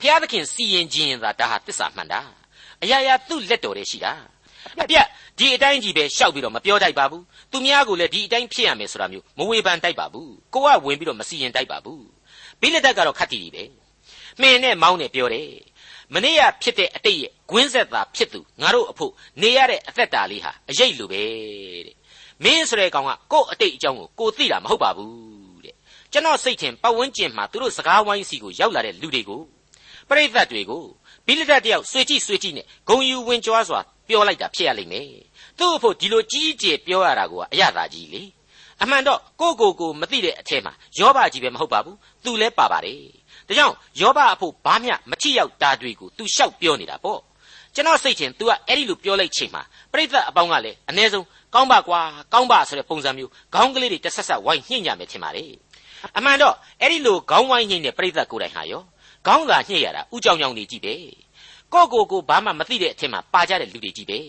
[0.00, 2.20] ဘုရားသခင်စီရင်ခြင်းသာဒါဟာတစ္ဆာမှန်တာ
[2.82, 4.12] အရာရာသူ့လက်တော်ထဲရှိတာ
[4.82, 5.06] အပြက်
[5.38, 12.17] ဒီအတိုင်းကြီးပဲရှောက်ပြီးတော့မပြောတတ်ပါဘူးသူများကိုလည်းဒီအတိုင်းဖြစ်ရမယ်ဆိုတာမျိုးမဝေဖန်တိုက်ပါဘူးကိုကဝင်ပြီးတော့မစီရင်တိုက်ပါဘူး
[12.60, 13.64] ဘိလက်တက်ကတော့ခတ်တီကြီးပဲ
[14.40, 15.50] မှင်နဲ့မောင်းနဲ့ပြောတယ်
[16.14, 19.12] မနေ့ကဖြစ်တဲ့အတိတ်ရဲ့ဂွင်းဆက်သာဖြစ်သူငါတို့အဖို့
[19.42, 21.22] နေရတဲ့အသက်တာလေးဟာအရေးလိုပဲ
[21.86, 21.96] တဲ့
[22.44, 25.74] မင်းဆိုတဲ့ကောင်ကကို့အတိတ်အကြောင်းကိုကိုသိတာမဟုတ်ပါဘူးတဲ့
[26.12, 29.42] ကျွန်တော်စိတ်ထင်ပတ်ဝန်းကျင်မှာသူတို့စကားဝိုင်းစီကိုရောက်လာတဲ့လူတွေကို
[30.08, 30.84] ပရိသတ်တွေကို
[31.26, 35.08] ဘိလဒတ်တယောက်ဆွေကြည့်ဆွေကြည့်နဲ့ဂုံယူဝင်ကြွားစွာပြောလိုက်တာဖြစ်ရလိမ့်မယ်
[35.58, 38.22] သူ့အဖို့ဒီလိုကြီးကျယ်ပြောရတာကအရသာကြီးလေ
[38.83, 42.99] အမှန်တော့ကိုကိုကိုမသိတဲ့အထက်မှာယောဘကြီးပဲမဟုတ်ပါဘူးသူလည်းပါပါတယ်
[43.47, 47.19] ဒါကြောင့်ယောဘအဖို့ဘာမျှမချိရောက်တာတွေကို तू ရှောက်ပြောနေတာပေါ့
[47.75, 52.01] ကျွန်တော်စိတ်ချင် तू ကအဲ့ဒီလိုပြောလိုက်ချိန်မှာပြိဿအပေါင်းကလည်းအ ਨੇ ဆုံးကောင်းပါကွာ
[52.33, 55.51] ကောင်းပါဆိုတဲ့ပုံစံမျိုးခေါင်းကလေးတွေတဆက်ဆက်ဝိုင်းညှိညမယ်ထင်ပါတယ်
[56.17, 58.81] အမှန်တော့အဲ့ဒီလိုခေါင်းဝိုင်းညှိတဲ့ပြိဿကိုယ်တိုင်ဟာရော
[59.27, 60.95] ခေါင်းသာညှိရတာဥကြောင်ကြောင်နေကြည့်ပဲ
[61.73, 64.19] ကိုကိုကိုဘာမှမသိတဲ့အထက်မှာပါကြတဲ့လူတွေကြီးပဲ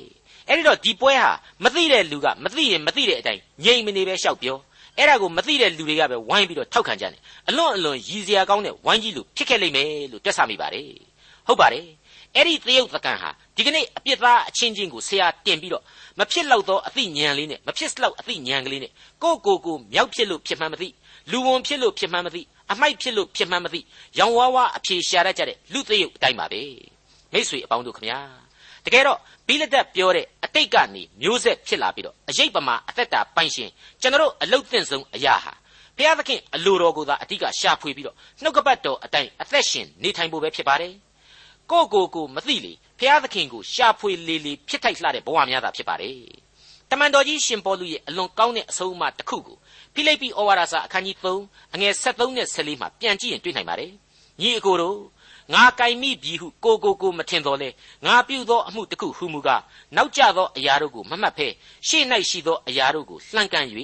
[0.49, 1.31] အဲ့ဒီတော့ဒီပွဲဟာ
[1.63, 4.57] မသိတဲ့လူကမသိရင်မသိတဲ့အတိုင်းငြိမ်မနေပဲရှောက်ပြော
[4.97, 10.87] အဲ့ဒါကိုမသိတဲ့လူတွေကပဲဝိုင်းပြီးတော့ထောက်ခံကြတယ်အလွန်အလွန်ရည်စရာကောင်းတဲ့ဝိုင်းကြီးလူဖြစ်ခဲ့လိမ့်မယ်လို့တွက်ဆမိပါတယ်
[11.47, 11.85] ဟုတ်ပါတယ်
[12.35, 15.83] အဲ့ဒီသရုပ်သကန်ဟာဒီကနေ့အပြစ်သားအချင်းချင်းကိုဆရာတင်ပြီးတော့
[16.19, 18.91] မဖြစ်လောက်သောအသိဉာဏ်လေးနဲ့မဖြစ်လောက်အသိဉာဏ်ကလေးနဲ့
[19.23, 20.89] ကိုကိုကိုမြောက်ဖြစ်လို့ဖြစ်မှန်းမသိ
[21.31, 22.41] လူဝန်ဖြစ်လို့ဖြစ်မှန်းမသိ
[22.71, 23.79] အမိုက်ဖြစ်လို့ဖြစ်မှန်းမသိ
[24.19, 26.61] ရောင်ဝါးဝါအဖြေရှာတတ်ကြတဲ့လူသရုပ်အတိုင်းပါပဲ
[27.33, 28.19] မိတ်ဆွေအပေါင်းတို့ခမညာ
[28.85, 29.17] တကယ်တော့
[29.47, 33.69] ဘိလဒတ်ပြောတဲ့အတိတ်ကနေမျိုးဆက်ဖြစ်လာပြီးတော့အရေးပမာအသက်တာပိုင်ရှင်
[34.01, 35.53] ကျွန်တော်အလုတ်သင့်ဆုံးအရာဟာ
[35.97, 40.93] ဘုရားသခင်အလိုတော်ကိုသာအတိကရှာဖွေပြီးတော့နှုတ်ကပတ်တော်အတိုင်းအသက်ရှင်နေထိုင်ဖို့ပဲဖြစ်ပါတယ်
[41.71, 46.17] ကိုကိုကိုမသိလေဘုရားသခင်ကိုရှာဖွေလေလေဖြစ်ထိုက်လှတဲ့ဘဝများသာဖြစ်ပါတယ်
[46.89, 49.57] တမန်တော်ကြီးရှင်ပေါလုရဲ့အလွန်ကောင်းတဲ့အဆုံးအမတစ်ခုကို
[49.93, 53.91] ဖိလိပ္ပိဩဝါဒစာအခန်းကြီး3အငယ်73နဲ့14မှာပြန်ကြည့်ရင်တွေ့နိုင်ပါတယ်
[54.41, 54.97] ညီအကိုတို့
[55.53, 57.69] ငါကင်မိပြီဟုကိုကိုကိုမထင်တော်လဲ
[58.05, 59.61] ငါပြုသောအမှုတစ်ခုဟုမူကား
[59.95, 61.47] နောက်ကျသောအရာတို့ကိုမမှတ်ဖဲ
[61.87, 63.67] ရှေ့၌ရှိသောအရာတို့ကိုလှမ်းကမ်း၍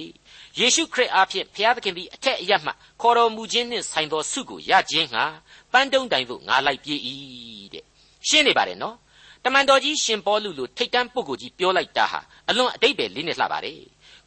[0.58, 2.70] ယေရှုခရစ်အားဖြင့်ဘုရားသခင်သည်အထက်အရမှ
[3.00, 5.24] ခေါ်တော်မူခြင်းနှင့်ဆိုင်သောဆုကိုရခြင်းငှာ
[5.72, 7.00] ပန်းတုံးတိုင်သို့ငါလိုက်ပြေး၏
[7.74, 7.84] တဲ့
[8.28, 8.96] ရှင်းနေပါတယ်နော်
[9.44, 13.80] တမန်တော်ကြီးရှင်ပေါလုလိုထိတ်တန်းပုဂ္ဂိုလ်ကြီးပြောလိုက်တာဟာအလွန်အတိတ်ပဲလေးနဲ့လှပါတယ်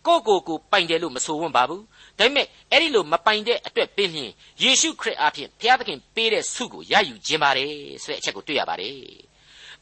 [0.05, 1.83] ကိုကိုကိုပိုင်တယ်လို့မဆိုဝန်းပါဘူး
[2.19, 4.31] ဒါပေမဲ့အဲ့ဒီလိုမပိုင်တဲ့အတွက်ပင်ဖြင့်
[4.63, 7.71] ယေရှုခရစ်အားဖြင့်ဘုရားသခင်ပေးတဲ့ဆုကိုရယူခြင်းပါတယ်
[8.03, 8.95] ဆိုတဲ့အချက်ကိုတွေ့ရပါတယ်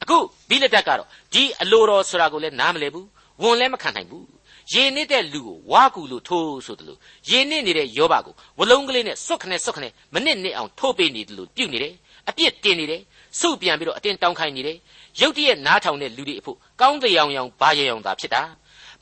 [0.02, 0.18] အခု
[0.50, 3.08] ဘိလဒတ်ကတော့ဒီအလိုတော်ဆိုတာကိုလည်းနားမလည်ဘူး
[3.42, 4.28] ဝန်လည်းမခံနိုင်ဘူး
[4.74, 11.94] ရေနစ်တဲ့လူကိုဝါကူလို့ထိုးဆိုတယ်လို့ရေနစ်နေတဲ့ယောဘကိုဝလုံးကလေးနဲ့စွတ်ခနဲ့စွတ်ခနဲ့မနစ်နစ်အောင်ထိုးပေးနေတယ်လို့ပြုတ်နေတယ်
[12.30, 13.02] အပြစ်တင်နေတယ်
[13.40, 14.78] စုပြန်ပြီးတော့အတင်းတောင်းခိုင်းနေတယ်
[15.22, 18.42] ရုတ်တရက်နားထောင်တဲ့လူတွေအဖို့ကောင်းတရားရောင်ဘာရရောင်သာဖြစ်တာ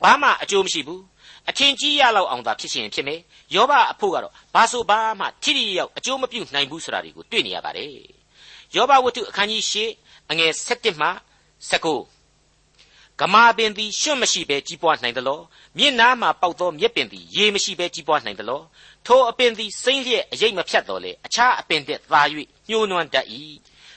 [0.02, 1.02] ဘာမှအကျိုးမရှိဘူး
[1.48, 3.20] အထင်ကြီးရလောက်အောင်သာဖြစ်ရှင်ဖြစ်မယ်
[3.54, 7.90] ယောဘအဖို့ကတော့ဘာဆိုဘာမှထိထိရောက်အကျိုးမပြုနိုင်ဘူးဆိုတာတွေကိုတွေ့နေရပါတယ်
[8.74, 9.76] ယောဘဝတ္ထုအခန်းကြီး၈
[10.30, 11.08] အငယ်၁၁မှ
[11.70, 11.86] ၁၉
[13.20, 15.40] ဂမာပင်သည်ရွှတ်မရှိဘဲကြီးပွားနိုင်သလော
[15.78, 18.62] မြင့်နားမှပေါက်သောမြက်ပင်သည်ရေမရှိဘဲကြီးပွားနိုင်သလော
[19.06, 22.22] ထိုအပင်သည်စိမ့်လျက်အရိပ်မဖြတ်တော်လေအခြားအပင်တဲ့သာ၍
[22.68, 23.26] ညှိုးနွမ်းတတ်၏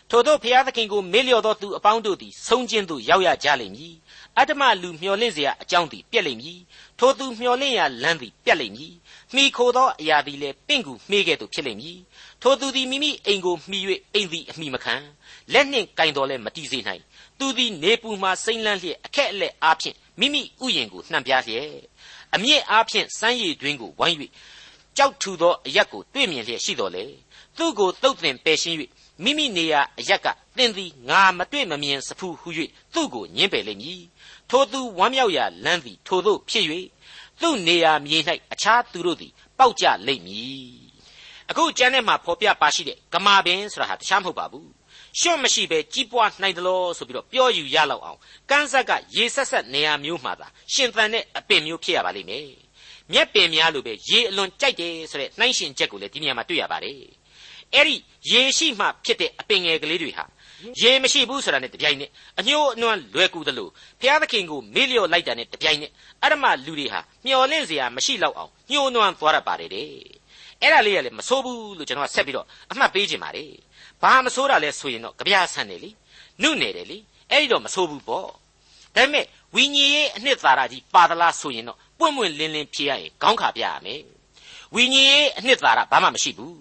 [0.10, 3.96] ထို့သောဘုရားသခင်ကိုမေ့လျော့သောသူအပေါင်းတို့သည်ဆုံးခြင်းသို့ရောက်ရကြလိမ့်မည်
[4.39, 6.61] အတ္တမလူမျောလင့်เสียအကြောင်းသည်ပြက်လိမ့်မည်
[6.99, 8.95] ထိုသူမျောလင့်ရာလမ်းသည်ပြက်လိမ့်မည်
[9.35, 11.99] မိခိုသောအရာသည်လည်းပင့်ကူမှေးကဲ့သို့ဖြစ်လိမ့်မည်
[12.43, 13.79] ထိုသူသည်မိမိအိမ်ကိုမှီ၍
[14.15, 14.95] အိမ်သည်အမိမခံ
[15.53, 17.03] လက်နှင့်ကင်တော်လဲမတီးစေနိုင်
[17.39, 21.69] သူသည်နေပူမှစိမ့်လန်းလျက်အခက်အလက်အားဖြင့်မိမိဥယျင်ကိုနှံပြားလျက်
[22.35, 24.19] အမြင့်အားဖြင့်စမ်းရည်တွင်ကိုဝိုင်း၍
[24.97, 27.05] ကြောက်ထူသောအရက်ကိုတွေ့မြင်လျက်ရှိတော်လေ
[27.57, 28.77] သူ့ကိုတုတ်တင်ပယ်ရှင်း၍
[29.25, 32.49] မိမိနေရာအရက်ကသင်သည်ငါမတွေ့မမြင်စဖူးဟု၍
[32.95, 34.03] သူ့ကိုညှင်းပယ်လိမ့်မည်
[34.50, 36.66] ထိုသူဝမ်းမြောက်ရာလမ်းသည်ထိုသို့ဖြစ်၍
[37.42, 38.18] သူ့နေရာမြေ၌
[38.54, 40.80] အခြားသူတို့သည်ပေါက်ကြလိမ့်မည်
[41.50, 44.70] အခုကျမ်းထဲမှာဖော်ပြပါရှိတဲ့ဂမာပင်ဆိုတာဟာတခြားမဟုတ်ပါဘူး
[45.20, 52.48] ရွှွန့်မရှိပဲကြီးပွားနိုင်တယ်လို့ဆိုပြီးတော့ပြောယူရလောက်အောင်ကန်းဆက်ကရေဆက်ဆက်နေရာမျိုးမှာသာရှင်သန်တဲ့အပင်မျိုးဖြစ်ရပါလိမ့်မယ်
[53.14, 56.96] မြက်ပင်များလိုပဲရေအလွန်ကြိုက်တယ်ဆိုတဲ့နှိုင်းရှင်ချက်ကိုလည်းဒီနေရာမှာတွေ့ရပါတယ်
[57.74, 57.96] အဲ့ဒီ
[58.32, 60.26] ရေရှိမှဖြစ်တဲ့အပင်ငယ်ကလေးတွေဟာ
[60.82, 63.68] ရေမရှိဘူးဆိုတာနဲ့တပြိုင်နက်အညှိုးအနွမ်းလွယ်ကူသလို
[64.00, 65.92] ဘုရားသခင်ကိုမေ့လျော့လိုက်တာနဲ့တပြိုင်နက်
[66.24, 69.88] အရမလူတွေဟာမျော်လင့်စရာမရှိတော့အောင်ညှိုးနွမ်းသွားရပါတယ်တဲ့
[70.62, 73.52] အဲ့ဒါလေးကလည်းမဆိုးဘူးလို့ကျွန်တော်ကဆက်ပြီးတော့အမှတ်ပေးခြင်းပါတယ်
[74.02, 75.90] ဘာမဆိုးတာလဲဆိုရင်တော့ကြပြဆန်တယ်လी
[76.42, 76.98] နုနယ်တယ်လी
[77.32, 78.34] အဲ့ဒီတော့မဆိုးဘူးပေါ့ဒါ
[78.96, 84.02] ပေမဲ့ဝိညာဉ်ရေးအနှစ်သာရကြီးပါသလားဆိုရင်တော့ပွင့်ပွင့်လင်းလင်းဖြေရရင်ခေါင်းခါပြရမယ်
[84.76, 86.58] ဝိညာဉ်ရေးအနှစ်သာရဘာမှမရှိဘူး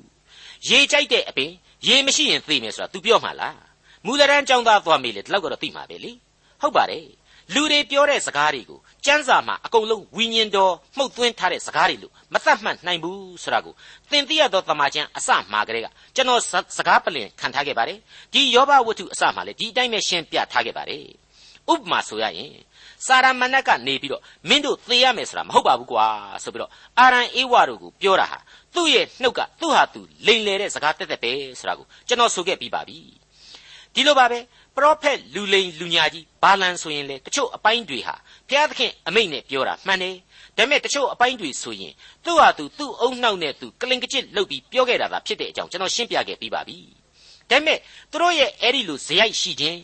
[0.69, 1.51] ရေကြိုက်တဲ့အပင်
[1.87, 3.68] ရေမရှိရင်သိမယ်ဆိုတာ तू ပြောမှလား
[4.07, 6.13] မူလရန်ចောင်းသားသွားမေးလေဒီလောက်ကတော့သိမှာပဲလေ
[6.61, 7.07] ဟုတ်ပါတယ်
[7.55, 13.75] လူတွေပြောတဲ့စကားတွေကိုကျမ်းစာမှာအကုန်လုံးဝိညာဉ်တော်မှုတ်သွင်းထားတဲ့စကားတွေလို့မသတ်မှတ်နိုင်ဘူးဆိုတာကို
[14.11, 16.41] သင်သိရသောတမန်ကျန်အစမှာကလေးကကျွန်တော်
[16.77, 17.99] စကားပလင်ခံထားခဲ့ပါတယ်
[18.33, 21.05] ဒီယောဘဝတ္ထုအစမှာလည်းဒီအတိုင်းပဲရှင်းပြထားခဲ့ပါတယ်
[21.73, 22.53] ဥပမာဆိုရရင်
[23.07, 26.07] စာရမဏတ်ကနေပြီးတော့မင်းတို့သေရမယ်ဆိုတာမဟုတ်ပါဘူးကွာ
[26.45, 28.39] ဆိုပြီးတော့အာရန်အေဝါတို့ကိုပြောတာဟာ
[28.75, 32.99] သူ့ရဲ့နှုတ်ကသူ့ဟာသူလိန်လေတဲ့စကားတက်တက်ပဲဆိုတာကိုကျွန်တော်ဆိုခဲ့ပြီးပါပြီ
[33.99, 34.39] ဒီလိုပါပဲ
[34.77, 38.15] ပရောဖက်လူလိန်လူညာကြီးဘာလန်ဆိုရင်လေတချို့အပိုင်းတွေဟာ
[38.49, 40.15] ဘုရားသခင်အမိန့်နဲ့ပြောတာမှန်တယ်
[40.57, 41.93] ဒါပေမဲ့တချို့အပိုင်းတွေဆိုရင်
[42.25, 46.79] သူ့ဟာသူသူ့အုံနှောက်နဲ့သူကလင်ကကြစ်လှုပ်ပြီးပြောခဲ့တာသာဖြစ်တဲ့အကြောင်းကျွန်တော်ရှင်းပြခဲ့ပြီးပါပြီ
[47.51, 47.79] ဒါပေမဲ့
[48.11, 49.79] သူတို့ရဲ့အဲ့ဒီလိုဇယိုက်ရှိခြင်း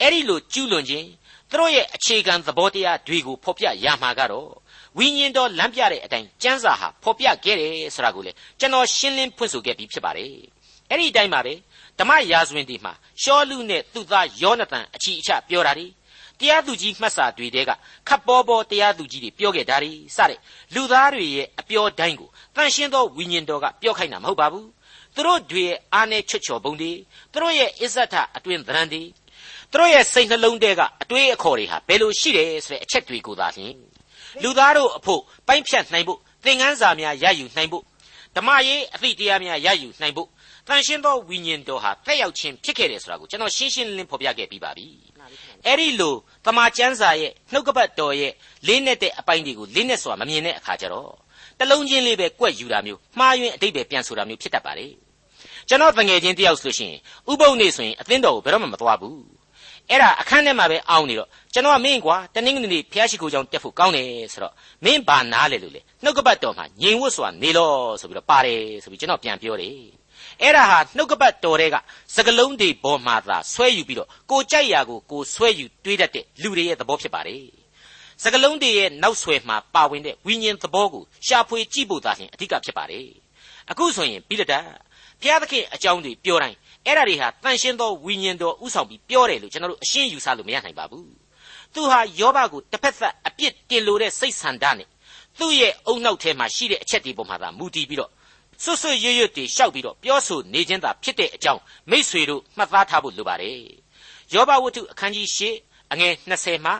[0.00, 1.08] အဲ့ဒီလိုကျူးလွန်ခြင်း
[1.50, 4.48] သူတို့ရဲ့အခြေခံသဘောတရားတွေကိုဖော်ပြရမှာကတော့
[4.98, 10.32] ဝိညာဉ်တော်လမ်းပြတဲ့အတိုင်းကျမ်းစာဟာဖော်ပြခဲ့တယ်ဆိုတာကိုလေကျွန်တော်ရှင်းလင်းဖွင့်ဆိုခဲ့ပြီးဖြစ်ပါတယ်
[10.90, 11.54] အဲ့ဒီအတိုင်းပါပဲ
[11.98, 15.86] ဓမ္မရာဇဝင်ဒီမှာရှောလူနဲ့သူ့သားယောနသန်အချီအချပြောတာဒီ
[16.40, 17.70] တရားသူကြီးမှတ်စာတွေတဲက
[18.08, 20.38] ခပ်ပေါ်ပေါ်တရားသူကြီးတွေပြောခဲ့တာဒီစတဲ့
[20.74, 24.68] လူသားတွေရဲ့အပြောတိုင်းကိုတန်ရှင်းသောဝိညာဉ်တော်ကပြောခိုင်းတာမဟုတ်ပါဘူး
[25.14, 26.92] သူတို့တွေရဲ့အာနယ်ချွတ်ချော်ပုံတွေ
[27.32, 29.02] သူတို့ရဲ့အစ္ဆထအတွင်သဏ္ဍာန်တွေ
[29.70, 33.74] သူတို့ရဲ့စိတ်နှလုံးထဲကအတွေးအခေါ်တွေဟာဘယ်လိုရှိတယ်ဆိုတဲ့အချက်တွေကိုသာလျှင်
[34.42, 37.84] လူသားတို့အဖို့ပိုင်းဖြတ်နိုင်ဖို့သင်ခန်းစာများရယူနိုင်ဖို့
[38.36, 40.28] ဓမ္မရေးအသည့်တရားများရယူနိုင်ဖို့
[40.68, 44.86] တန်ရှင်းသောဝိညာဉ်တော်ဟာတက်ရောက်ခြင်းဖြစ်ခဲ့တယ်ဆိုတာကိုကျွန်တော်ရှင်းရှင်းလင်းလင်းဖော်ပြခဲ့ပြီးပါပြီ
[45.66, 48.32] အဲ့ဒီလိုတမန်ကျမ်းစာရဲ့နှုတ်ကပတ်တော်ရဲ့
[48.66, 51.12] လေးနဲ့တဲ့အပိုင်းတွေကိုလေးနဲ့ဆိုတာမမြင်တဲ့အခါကျတော့
[51.58, 54.86] တလုံးချင်းလေးပဲကွက်ယူတာမျိုးမှားယွင်းအတိတ်ပဲပြန်ဆိုတာမျိုးဖြစ်တတ်ပါလေ
[55.68, 57.00] ကျွန်တော်တငယ်ချင်းတယောက်ဆိုလို့ရှိရင်
[57.30, 59.20] ဥပုပ်နေဆိုရင်အသင်းတော်ကိုဘယ်တော့မှမသွားဘူး
[59.90, 69.78] အဲ့ဒါအခန်းထဲမှာပဲအောင်းနေတော့ကျွန်တော်ကမင်းကွာတနင်္ဂနွေနေ့ဖျားရှိခိုးကြောင်တက်ဖို့ကောင်းတယ်ဆိုတော့မင်းဘာနားလဲလို့လေနှုတ်ကပတ်တော်မှာငြိမ်ဝတ်စွာနေလို့ဆိုပြီးတော့ပါတယ်ဆိုပြီးကျွန်တော်ပြန်ပြောတယ်
[70.42, 71.76] အဲ့ဒါဟာနှုတ်ကပတ်တော်တွေက
[72.16, 77.44] စကလုံးတွေပေါ်မှာသာဆွဲယူပြီးတော့ကိုကြိုက်ရာကိုကိုဆွဲယူတွေးတတ်တဲ့လူတွေရဲ့သဘောဖြစ်ပါတယ်
[78.22, 83.06] စကလုံးတွေရဲ့နောက်ဆွဲမှာပါဝင်တဲ့ဝိညာဉ်သဘောကိုရှာဖွေကြည့်ဖို့သာလျှင်အဓိကဖြစ်ပါတယ်
[83.70, 84.60] အခုဆိုရင်ပြီးလက်တာ
[85.20, 91.08] ဘုရားသခင်အကြောင်းတွေပြောတိုင်းအဲ့ဒါတွေဟာတန်ရှင်းသောဝိညာဉ်တော်ဥဆောင်ပြီးပြောတယ်လို့ကျွန်တော်တို့အရှင်းယူဆလို့မရနိုင်ပါဘူး
[91.74, 94.88] သူဟာယောဘကိုတစ်ဖက်သက်အပြစ်တင်လို့တဲ့စိတ်ဆန္ဒနဲ့
[95.38, 98.10] သူ့ရဲ့အုံနောက်ထဲမှာရှိတဲ့အချက်တွေပေါ်မှာသာမူတည်ပြီးတော့
[98.64, 103.58] ဆွဆွရွရွတွေရှောက်ပြီးတော့ပြောဆိုနေခြင်းသာဖြစ်တဲ့အကြောင်းမိษွေတို့မှတ်သားထားဖို့လိုပါတယ်
[104.32, 105.40] ယောဘဝတ္ထုအခန်းကြီး၈
[105.92, 106.72] အငယ်20မှ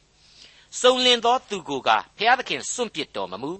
[0.00, 3.52] 22စုံလင်သောသူကိုကဘုရားသခင်စွန့်ပစ်တော်မမူ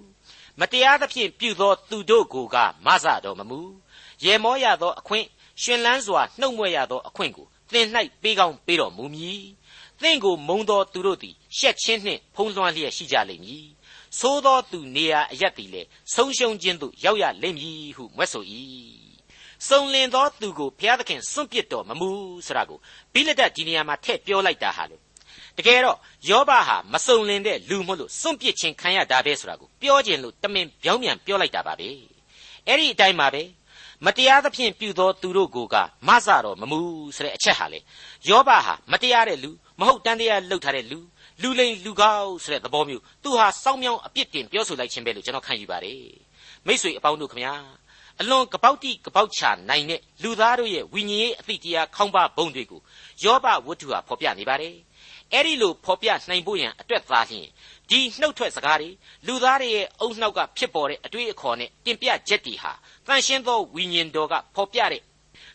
[0.59, 3.59] မတရားသဖြင့်ပြုသောသူတို့ကိုကမဆတော်မမူ
[4.23, 5.25] ရေမောရသောအခွင့်
[5.61, 7.87] ရှင်လန်းစွာနှုတ်မွေ့ရသောအခွင့်ကိုသင်၌
[8.21, 9.43] ပေးကောင်းပေးတော်မူမည်
[10.01, 13.65] သင်ကိုမုံသောသူတို့သည်ရှက်ချင်းနှင့်ဖုံးလွှမ်းလျက်ရှိကြလိမ့်မည်
[14.19, 15.81] သို့သောသူနေရာအရက်သည်လေ
[16.15, 18.43] ဆုံးရှုံးခြင်းသို့ရောက်ရလိမ့်မည်ဟုမွဲ့ဆို၏
[19.67, 22.09] စုံလင်သောသူကိုဘုရားသခင်စွန့်ပစ်တော်မမူ
[22.47, 22.79] ဆိုတာကို
[23.13, 24.97] ဘိလဒတ်ဒီနေရာမှာထည့်ပြောလိုက်တာဟာလေ
[25.57, 25.97] တကယ်တော့
[26.29, 31.89] ယောဘဟာမစုံလင်တဲ့လူမို့လို့စွန့်ပစ်ခြင်းခံရတာပဲဆိုတာကိုပြောခြင်းလို့တမင်ပြောင်းပြန်ပြောလိုက်တာပါပဲ
[32.67, 33.43] အဲ့ဒီအတိုင်းပါပဲ
[34.05, 35.75] မတရားသဖြင့်ပြုသောသူတို့ကိုက
[36.07, 36.79] မဆတော့မမူ
[37.15, 37.79] ဆိုတဲ့အချက်ဟာလေ
[38.29, 40.99] ယောဘဟာမတရားတဲ့လူမဟုတ်တန်တရားလှုပ်ထားတဲ့လူ
[41.41, 46.01] လူလိန်လူကောက်ဆိုတဲ့သဘောမျိုးသူဟာစောင်းမြောင်းအပြစ်တင်ပြောဆိုလိုက်ခြင်းပဲလို့ကျွန်တော်ခံယူပါတယ်
[46.67, 47.53] မိ쇠အပေါင်းတို့ခမညာ
[48.21, 52.81] အလွန်ကပောက်တိကပောက်ချနိုင်တဲ့လူသားတို့ရဲ့ဝိညာဉ်ရေးအသည့်တရားခေါင်းပါဘုံတွေကို
[53.23, 54.75] ယောဘဝတ္ထုဟာဖော်ပြနေပါတယ်
[55.33, 57.47] အဲ့ဒီလိုဖော်ပြနိုင်ဖို့ရန်အတွက်သားလျှင်
[57.89, 58.89] ဒီနှုတ်ထွက်စကားတွေ
[59.27, 62.71] လူသားတွေရဲ့အုံနှောက်ကဖြစ်ပေါ်တဲ့အတွေ့အခေါ်နဲ့တင်ပြချက်တွေဟာ
[63.07, 65.01] တန်ရှင်းသောဝိညာဉ်တော်ကဖော်ပြတဲ့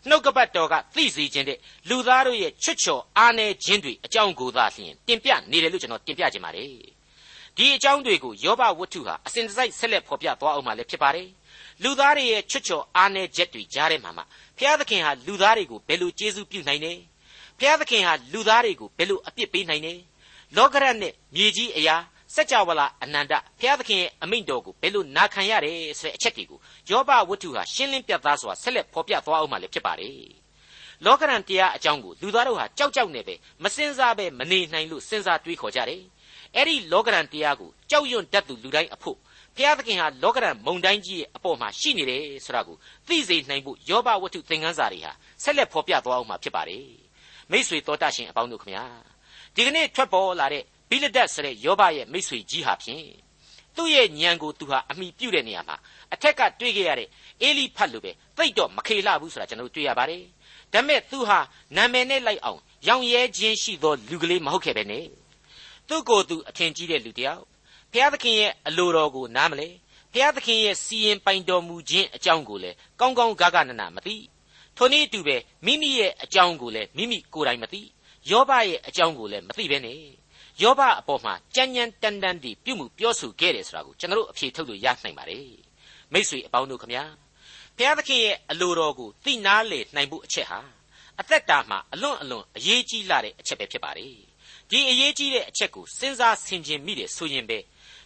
[0.08, 1.58] နှုတ်ကပတ်တော်ကသိစေခြင်းတဲ့
[1.88, 6.66] လူသားတို့ရဲ့ချွတ်ချော်အားနည်းခြင်းတွေအကြောင်းကိုသာလျှင်တင်ပြနေတယ်လို့ကျွန်တော်တင်ပြခြင်းပါတယ်
[7.56, 11.28] ဒီအကြောင်းတွေကိုယောဘဝတ္ထုဟာအစဉ်တစိုက်ဆက်လက်ဖော်ပြသွားအောင်မှလည်းဖြစ်ပါတယ်
[11.82, 14.22] လူသားတွေရဲ့ချွတ်ချော်အားနည်းချက်တွေကြားထဲမှာမှ
[14.58, 16.98] ဘုရားသခင်ဟာလူသားတွေကိုဘယ်လိုကျေးဇူးပြုနိုင်တယ်
[17.58, 19.98] ဘုရားသခင်ဟာလူသားတွေကိုဘယ်လိုအပြစ်ပေးနိုင်တယ်
[20.56, 21.96] လောကရနဲ့မြေကြီးအရာ
[22.34, 26.58] စัจ java လာအနန္တဘုရားသခင်ရဲ့အမိန့်တော်ကိုဘယ်လိုနာခံရတယ်ဆိုတဲ့အချက်တွေကို
[26.90, 30.28] ယောဘဝတ္ထုဟာရှင်းလင်းပြသစွာဆက်လက်ဖော်ပြသွားအောင်မှလည်းဖြစ်ပါတယ်
[31.04, 36.02] လောကရန်တရားအကြောင်းကိုလူသားတို့ဟာကြောက်ကြောက်နေပဲမစင်စားပဲမနေနိုင်လို့စဉ်းစားတွေးခေါ်ကြတယ်
[36.54, 39.16] အဲ့ဒီလောကရန်တရားကိုကြောက်ရွံ့တတ်သူလူတိုင်းအဖို့
[39.56, 42.76] ဘုရားသခင်ဟာလောကရန်မုန်တိုင်းကြီးရဲ့အပေါ်မှာရှိနေတယ်ဆိုတာကို
[43.08, 45.12] သိစေနိုင်ဖို့ယောဘဝတ္ထုသင်ခန်းစာတွေဟာ
[45.42, 46.86] ဆက်လက်ဖော်ပြသွားအောင်မှဖြစ်ပါတယ်
[47.50, 48.84] မိษွေတော်တတ်ရှင်အပေါင်းတို့ခမညာ
[49.54, 53.07] ဒီကနေ့ထွက်ပေါ်လာတဲ့ ဘိလဒတ်ဆိုတဲ့ယောဘရဲ့မိษွေကြီးဟာဖြင့်
[53.77, 55.77] သူ့ရဲ့ညံကိုသူဟာအမိပြုတ်တဲ့နေရာမှာ
[56.14, 57.09] အထက်ကတွေ့ခဲ့ရတဲ့
[57.42, 60.22] အေလိဖတ်လိုပဲသိတော့မခေလှဘူးဆိုတာကျွန်တော်တွေ့ရပါတယ်
[60.72, 61.38] ဒါပေမဲ့သူဟာ
[61.77, 65.07] နာမည်နဲ့လိုက်အောင်ရောင်ရဲခြင်းရှိသောလူကလေးမဟုတ်ခဲ့ပဲနဲ့
[65.88, 67.44] သူ့ကိုယ်သူအထင်ကြီးတဲ့လူတစ်ယောက်
[67.92, 69.68] ဘုရားသခင်ရဲ့အလိုတော်ကိုနားမလဲ
[70.12, 74.16] ဘုရားသခင်ရဲ့စီရင်ပိုင်တော်မူခြင်းအကြောင်းကိုလည်းကောင်းကောင်းဂဂနနမသိ
[74.77, 77.83] ထိုနည်းတူပဲမိမိရဲ့အကြောင်းကိုလည်းမိမိကိုယ်တိုင်မသိ
[78.31, 79.98] ယောဘရဲ့အကြောင်းကိုလည်းမသိပဲနဲ့
[80.62, 85.46] ယောဘအပေါ်မှာကြမ်းကြမ်းတမ်းတမ်းဒီပြုမှုပြောဆိုခဲ့တယ်ဆိုတာကိုကျွန်တော်တို့အဖြေထုတ်လို့ရနိုင်ပါတယ်
[86.12, 87.04] မိษွေအပေါင်းတို့ခမညာ
[87.76, 90.60] ဘုရားသခင်ရဲ့အလိုတော်ကိုသိနာလေနိုင်ဖို့အချက်ဟာ
[91.20, 94.14] အသက်တာမှာအလွန်အလွန်အရေးကြီးလာတဲ့အချက်ပဲဖြစ်ပါတယ်
[94.70, 97.58] ဒီအရေးကြီးတဲ့အချက်ကိုစဉ်းစားဆင်ခြင်မိတယ်ဆိုရင်ပဲ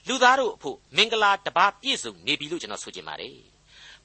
[0.09, 3.37] လူသားတို့အဖို့မင်္ဂလာတပါးပြည့်စုံနေပြီလို့ကျွန်တော်ဆိုချင်ပါတယ်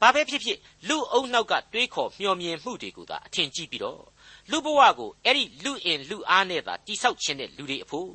[0.02, 0.58] ဘာပဲဖြစ်ဖြစ်
[0.88, 4.04] လူအုံနောက်ကတွေးခေါ်မျှော်မြင်မှုတွေကိုသာအထင်ကြီးပြီးတော့
[4.52, 8.12] လူဘဝကိုအဲ့ဒီလူအင်လူအားနဲ့သာတိဆောက်ခြင်းတဲ့လူတွေအဖို့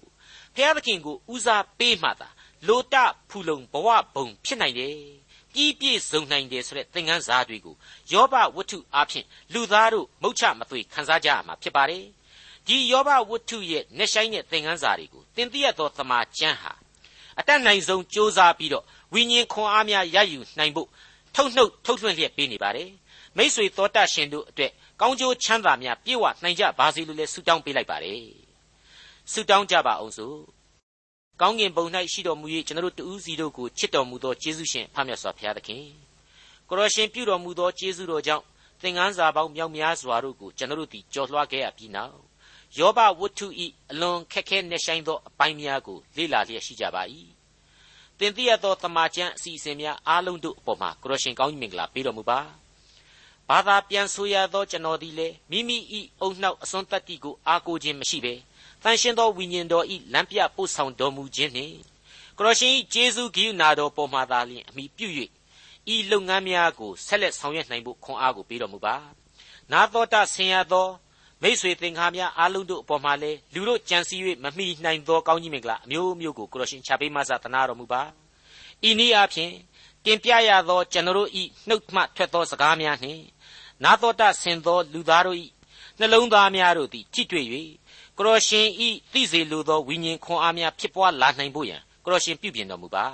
[0.56, 2.30] ဖျားသခင်ကိုဦးစားပေးမှသာ
[2.68, 2.96] လိုတ
[3.30, 4.96] ဖူလုံဘဝဘုံဖြစ်နိုင်တယ်
[5.54, 7.76] ပြီးပြည့်စုံနိုင်တယ်ဆိုတဲ့သင်ခန်းစာတွေကို
[8.12, 12.06] ယောဘဝတ္ထုအားဖြင့်လူသားတို့မုတ်ချမသွေခန်းစားကြရမှာဖြစ်ပါတယ်
[12.68, 16.74] ဒီယောဘဝတ္ထုရဲ့နှဆိုင်တဲ့သင်ခန်းစာတွေကိုသင်သိရသောသမာကျမ်းဟာ
[17.40, 18.84] အတတ်နိုင်ဆုံးစ조사ပြီးတော့
[19.14, 20.90] ဝိညာဉ်ခွန်အားများရယူနိုင်ဖို့
[21.36, 22.90] ထုတ်နှုတ်ထုတ်လွှင့်လျက်ပေးနေပါတယ်
[23.38, 28.22] မိษွေသောတရှင်တို့အတွက်ကောင်းကျိုးချမ်းသာများပြည့်ဝနိုင်ကြပါစေလို့လည်းဆုတောင်းပေးလိုက်ပါတယ်
[29.31, 30.37] ဆုတောင်းကြပါအောင်စို့
[31.41, 35.85] ကောင်းကင်ဘုံ၌ရှိတော်မူ၍ကျွန်တော်တို့တူးစီတို့ကိုချစ်တော်မူသောယေရှုရှင်ဖမြတ်စွာဘုရားသခင်
[36.69, 38.45] ကိုရရှင်ပြုတော်မူသောယေရှုတော်ကြောင့်
[38.81, 42.17] သင်္ကန်းစာပေါင်းမြောက်များစွာတို့ကိုကျွန်တော်တို့သည်ကြော်လွှားခဲ့ရပြီးနောက်
[42.79, 47.03] ယောဘဝတ္ထုဤအလွန်ခက်ခဲနေဆိုင်သောအပိုင်းများကိုလေ့လာလျက်ရှိကြပါ၏
[48.19, 52.41] သင်သိရသောတမန်ကျန်အစီအစဉ်များအားလုံးတို့အပေါ်မှာကိုရရှင်ကောင်းကြီးမင်္ဂလာပေးတော်မူပါ
[53.49, 55.79] ဘဘာသာပြန်ဆိုရသောကျွန်တော်သည်လည်းမိမိ၏
[56.21, 58.35] အုံနှောက်အစွန်းတတ္တိကိုအားကိုးခြင်းမရှိဘဲ
[58.83, 61.77] တန်ရှင်းသောဝိညာဉ်တော်၏လမ်းပြပို့ဆောင်တော်မူခြင်းနှင့်
[62.39, 65.09] ကရောရှင်၏ကျေးဇူးဂိယူနာတော်ပေါ်မှာသာလျှင်အမိပြု၍
[65.95, 68.97] ဤလုပ်ငန်းများကိုဆက်လက်ဆောင်ရွက်နိုင်ဖို့ခွန်အားကိုပေးတော်မူပါ
[69.73, 70.89] နာတော်တာဆင်ရသော
[71.43, 78.03] မိษွေသင်္ကားများအားလုံးတို့အပေါ်မှာလည်းလူတို့ကြံစည်၍မမိနိုင်သောကောင်းကြီးမင်္ဂလာအမျိုးမျိုးကိုကရောရှင်ချပေးမဆသနာတော်မူပါ
[78.89, 79.53] ဤနည်းအားဖြင့်
[80.05, 81.31] တင်ပြရသောကျွန်တော်၏
[81.69, 83.23] နှုတ်မှထွက်သောစကားများနှင့်
[83.85, 85.39] နာတော်တာဆင်သောလူသားတို့၏
[85.99, 87.47] နှလုံးသားများတို့သည်ကြည်တွေ့၍
[88.19, 93.05] ကရောရှင်ဤသိစေလိုသောဝိညာဉ်ခွန်အားများဖြစ်ပွားလာနိုင်ဖို့ရန်ကရောရှင်ပြုပြင်တော်မူပါ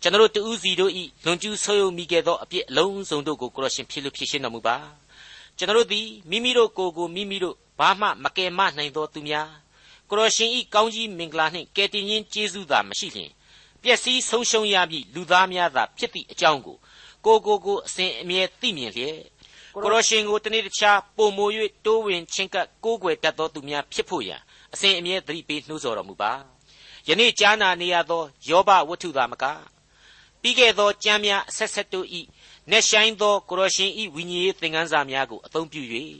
[0.00, 4.76] ကျွန်တော်တူးစီတို့ဤလွန်ကျူးဆိုးယုံမိခဲ့သောအပြစ်အလုံးစုံတို့ကိုကရောရှင်ဖြည့်လို့ဖြည့်ရှင်းတော်မူပါ
[5.58, 9.48] ကျွန်တော်သည်မိမိတို့ကိုယ်ကိုမိမိတို့ဘာမှမကယ်မနိုင်သောသူများ
[10.10, 13.30] ကရောရှင်ဤကောင်းကြီးမင်္ဂလာနှင့်ကယ်တင်ခြင်းကျေးဇူးသာမရှိလျှင်
[13.82, 16.76] ပျက်စီးဆုံးရှုံးရမည်လူသားများသာဖြစ်သည့်အကြောင်းကို
[17.24, 19.18] ကိုကိုကိုအစဉ်အမြဲသိမြင်လျက်
[19.74, 21.48] ကိုရရှင်ကိုတနေ့တခြားပုံမို၍
[21.86, 24.40] တိုးဝင်ချင်းကပ်ကိုးကွယ်တတ်သောသူများဖြစ်ဖို့ရန်
[24.74, 26.32] အစဉ်အမြဲသတိပေးနှိုးဆော်တော်မူပါ
[27.08, 29.44] ယနေ့ကြားနာနေရသောယောဘဝတ္ထုသာမက
[30.40, 32.20] ပြီးခဲ့သောကြမ်းများအဆက်ဆက်တို့ဤ
[32.70, 35.82] နှက်ဆိုင်သောကိုရရှင်ဤဝိညာဉ်ရေးသင်ခန်းစာများကိုအသုံးပြု၍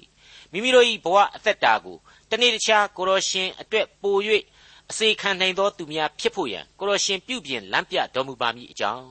[0.53, 1.97] မိမိတို့၏ဘဝအသက်တာကို
[2.31, 4.17] တနေ့တခြားကိုရရှင်အတွက်ပို၍
[4.91, 9.07] အစေခံနိုင်သောသူများဖြစ်ဖို့ရန်ကိုရရှင်ပြုပြင်လမ်းပြတော်မူပါမည်အကြောင်း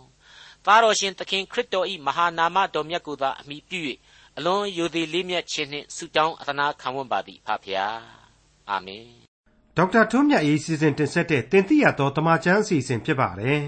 [0.66, 3.80] သားတော်ရှင်သခင်ခရစ်တော်၏မဟာနာမတော်မြတ်ကိုသာအမိပြု၍
[4.42, 8.00] အလွန်ယိုသေးလေးမြတ်ခြင်းနှင့်ဆုတောင်းအသနာခံဝန်ပါသည်ဖဖျား
[8.70, 9.06] အာမင်
[9.78, 13.62] ဒေါက်တာထွန်းမြတ်ရေးစီစဉ်တင်ဆက်တဲ့တင်ပြတော်တမချန်းအစီအစဉ်ဖြစ်ပါတယ်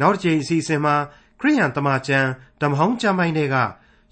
[0.00, 0.94] နောက်တစ်ချိန်အစီအစဉ်မှာ
[1.40, 2.28] ခရိယန်တမချန်း
[2.62, 3.56] ဓမ္မဟောင်းကျမ်းပိုင်းတွေက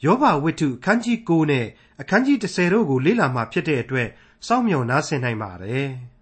[0.04, 1.66] ယောဘဝိတ္ထုအခန်းကြီး9နဲ့
[2.00, 4.08] အခန်းကြီး10တို့ကိုလေ့လာမှဖြစ်တဲ့အတွက်
[4.46, 5.88] စောင့်မျှော်နားဆင်နိုင်ပါတယ်။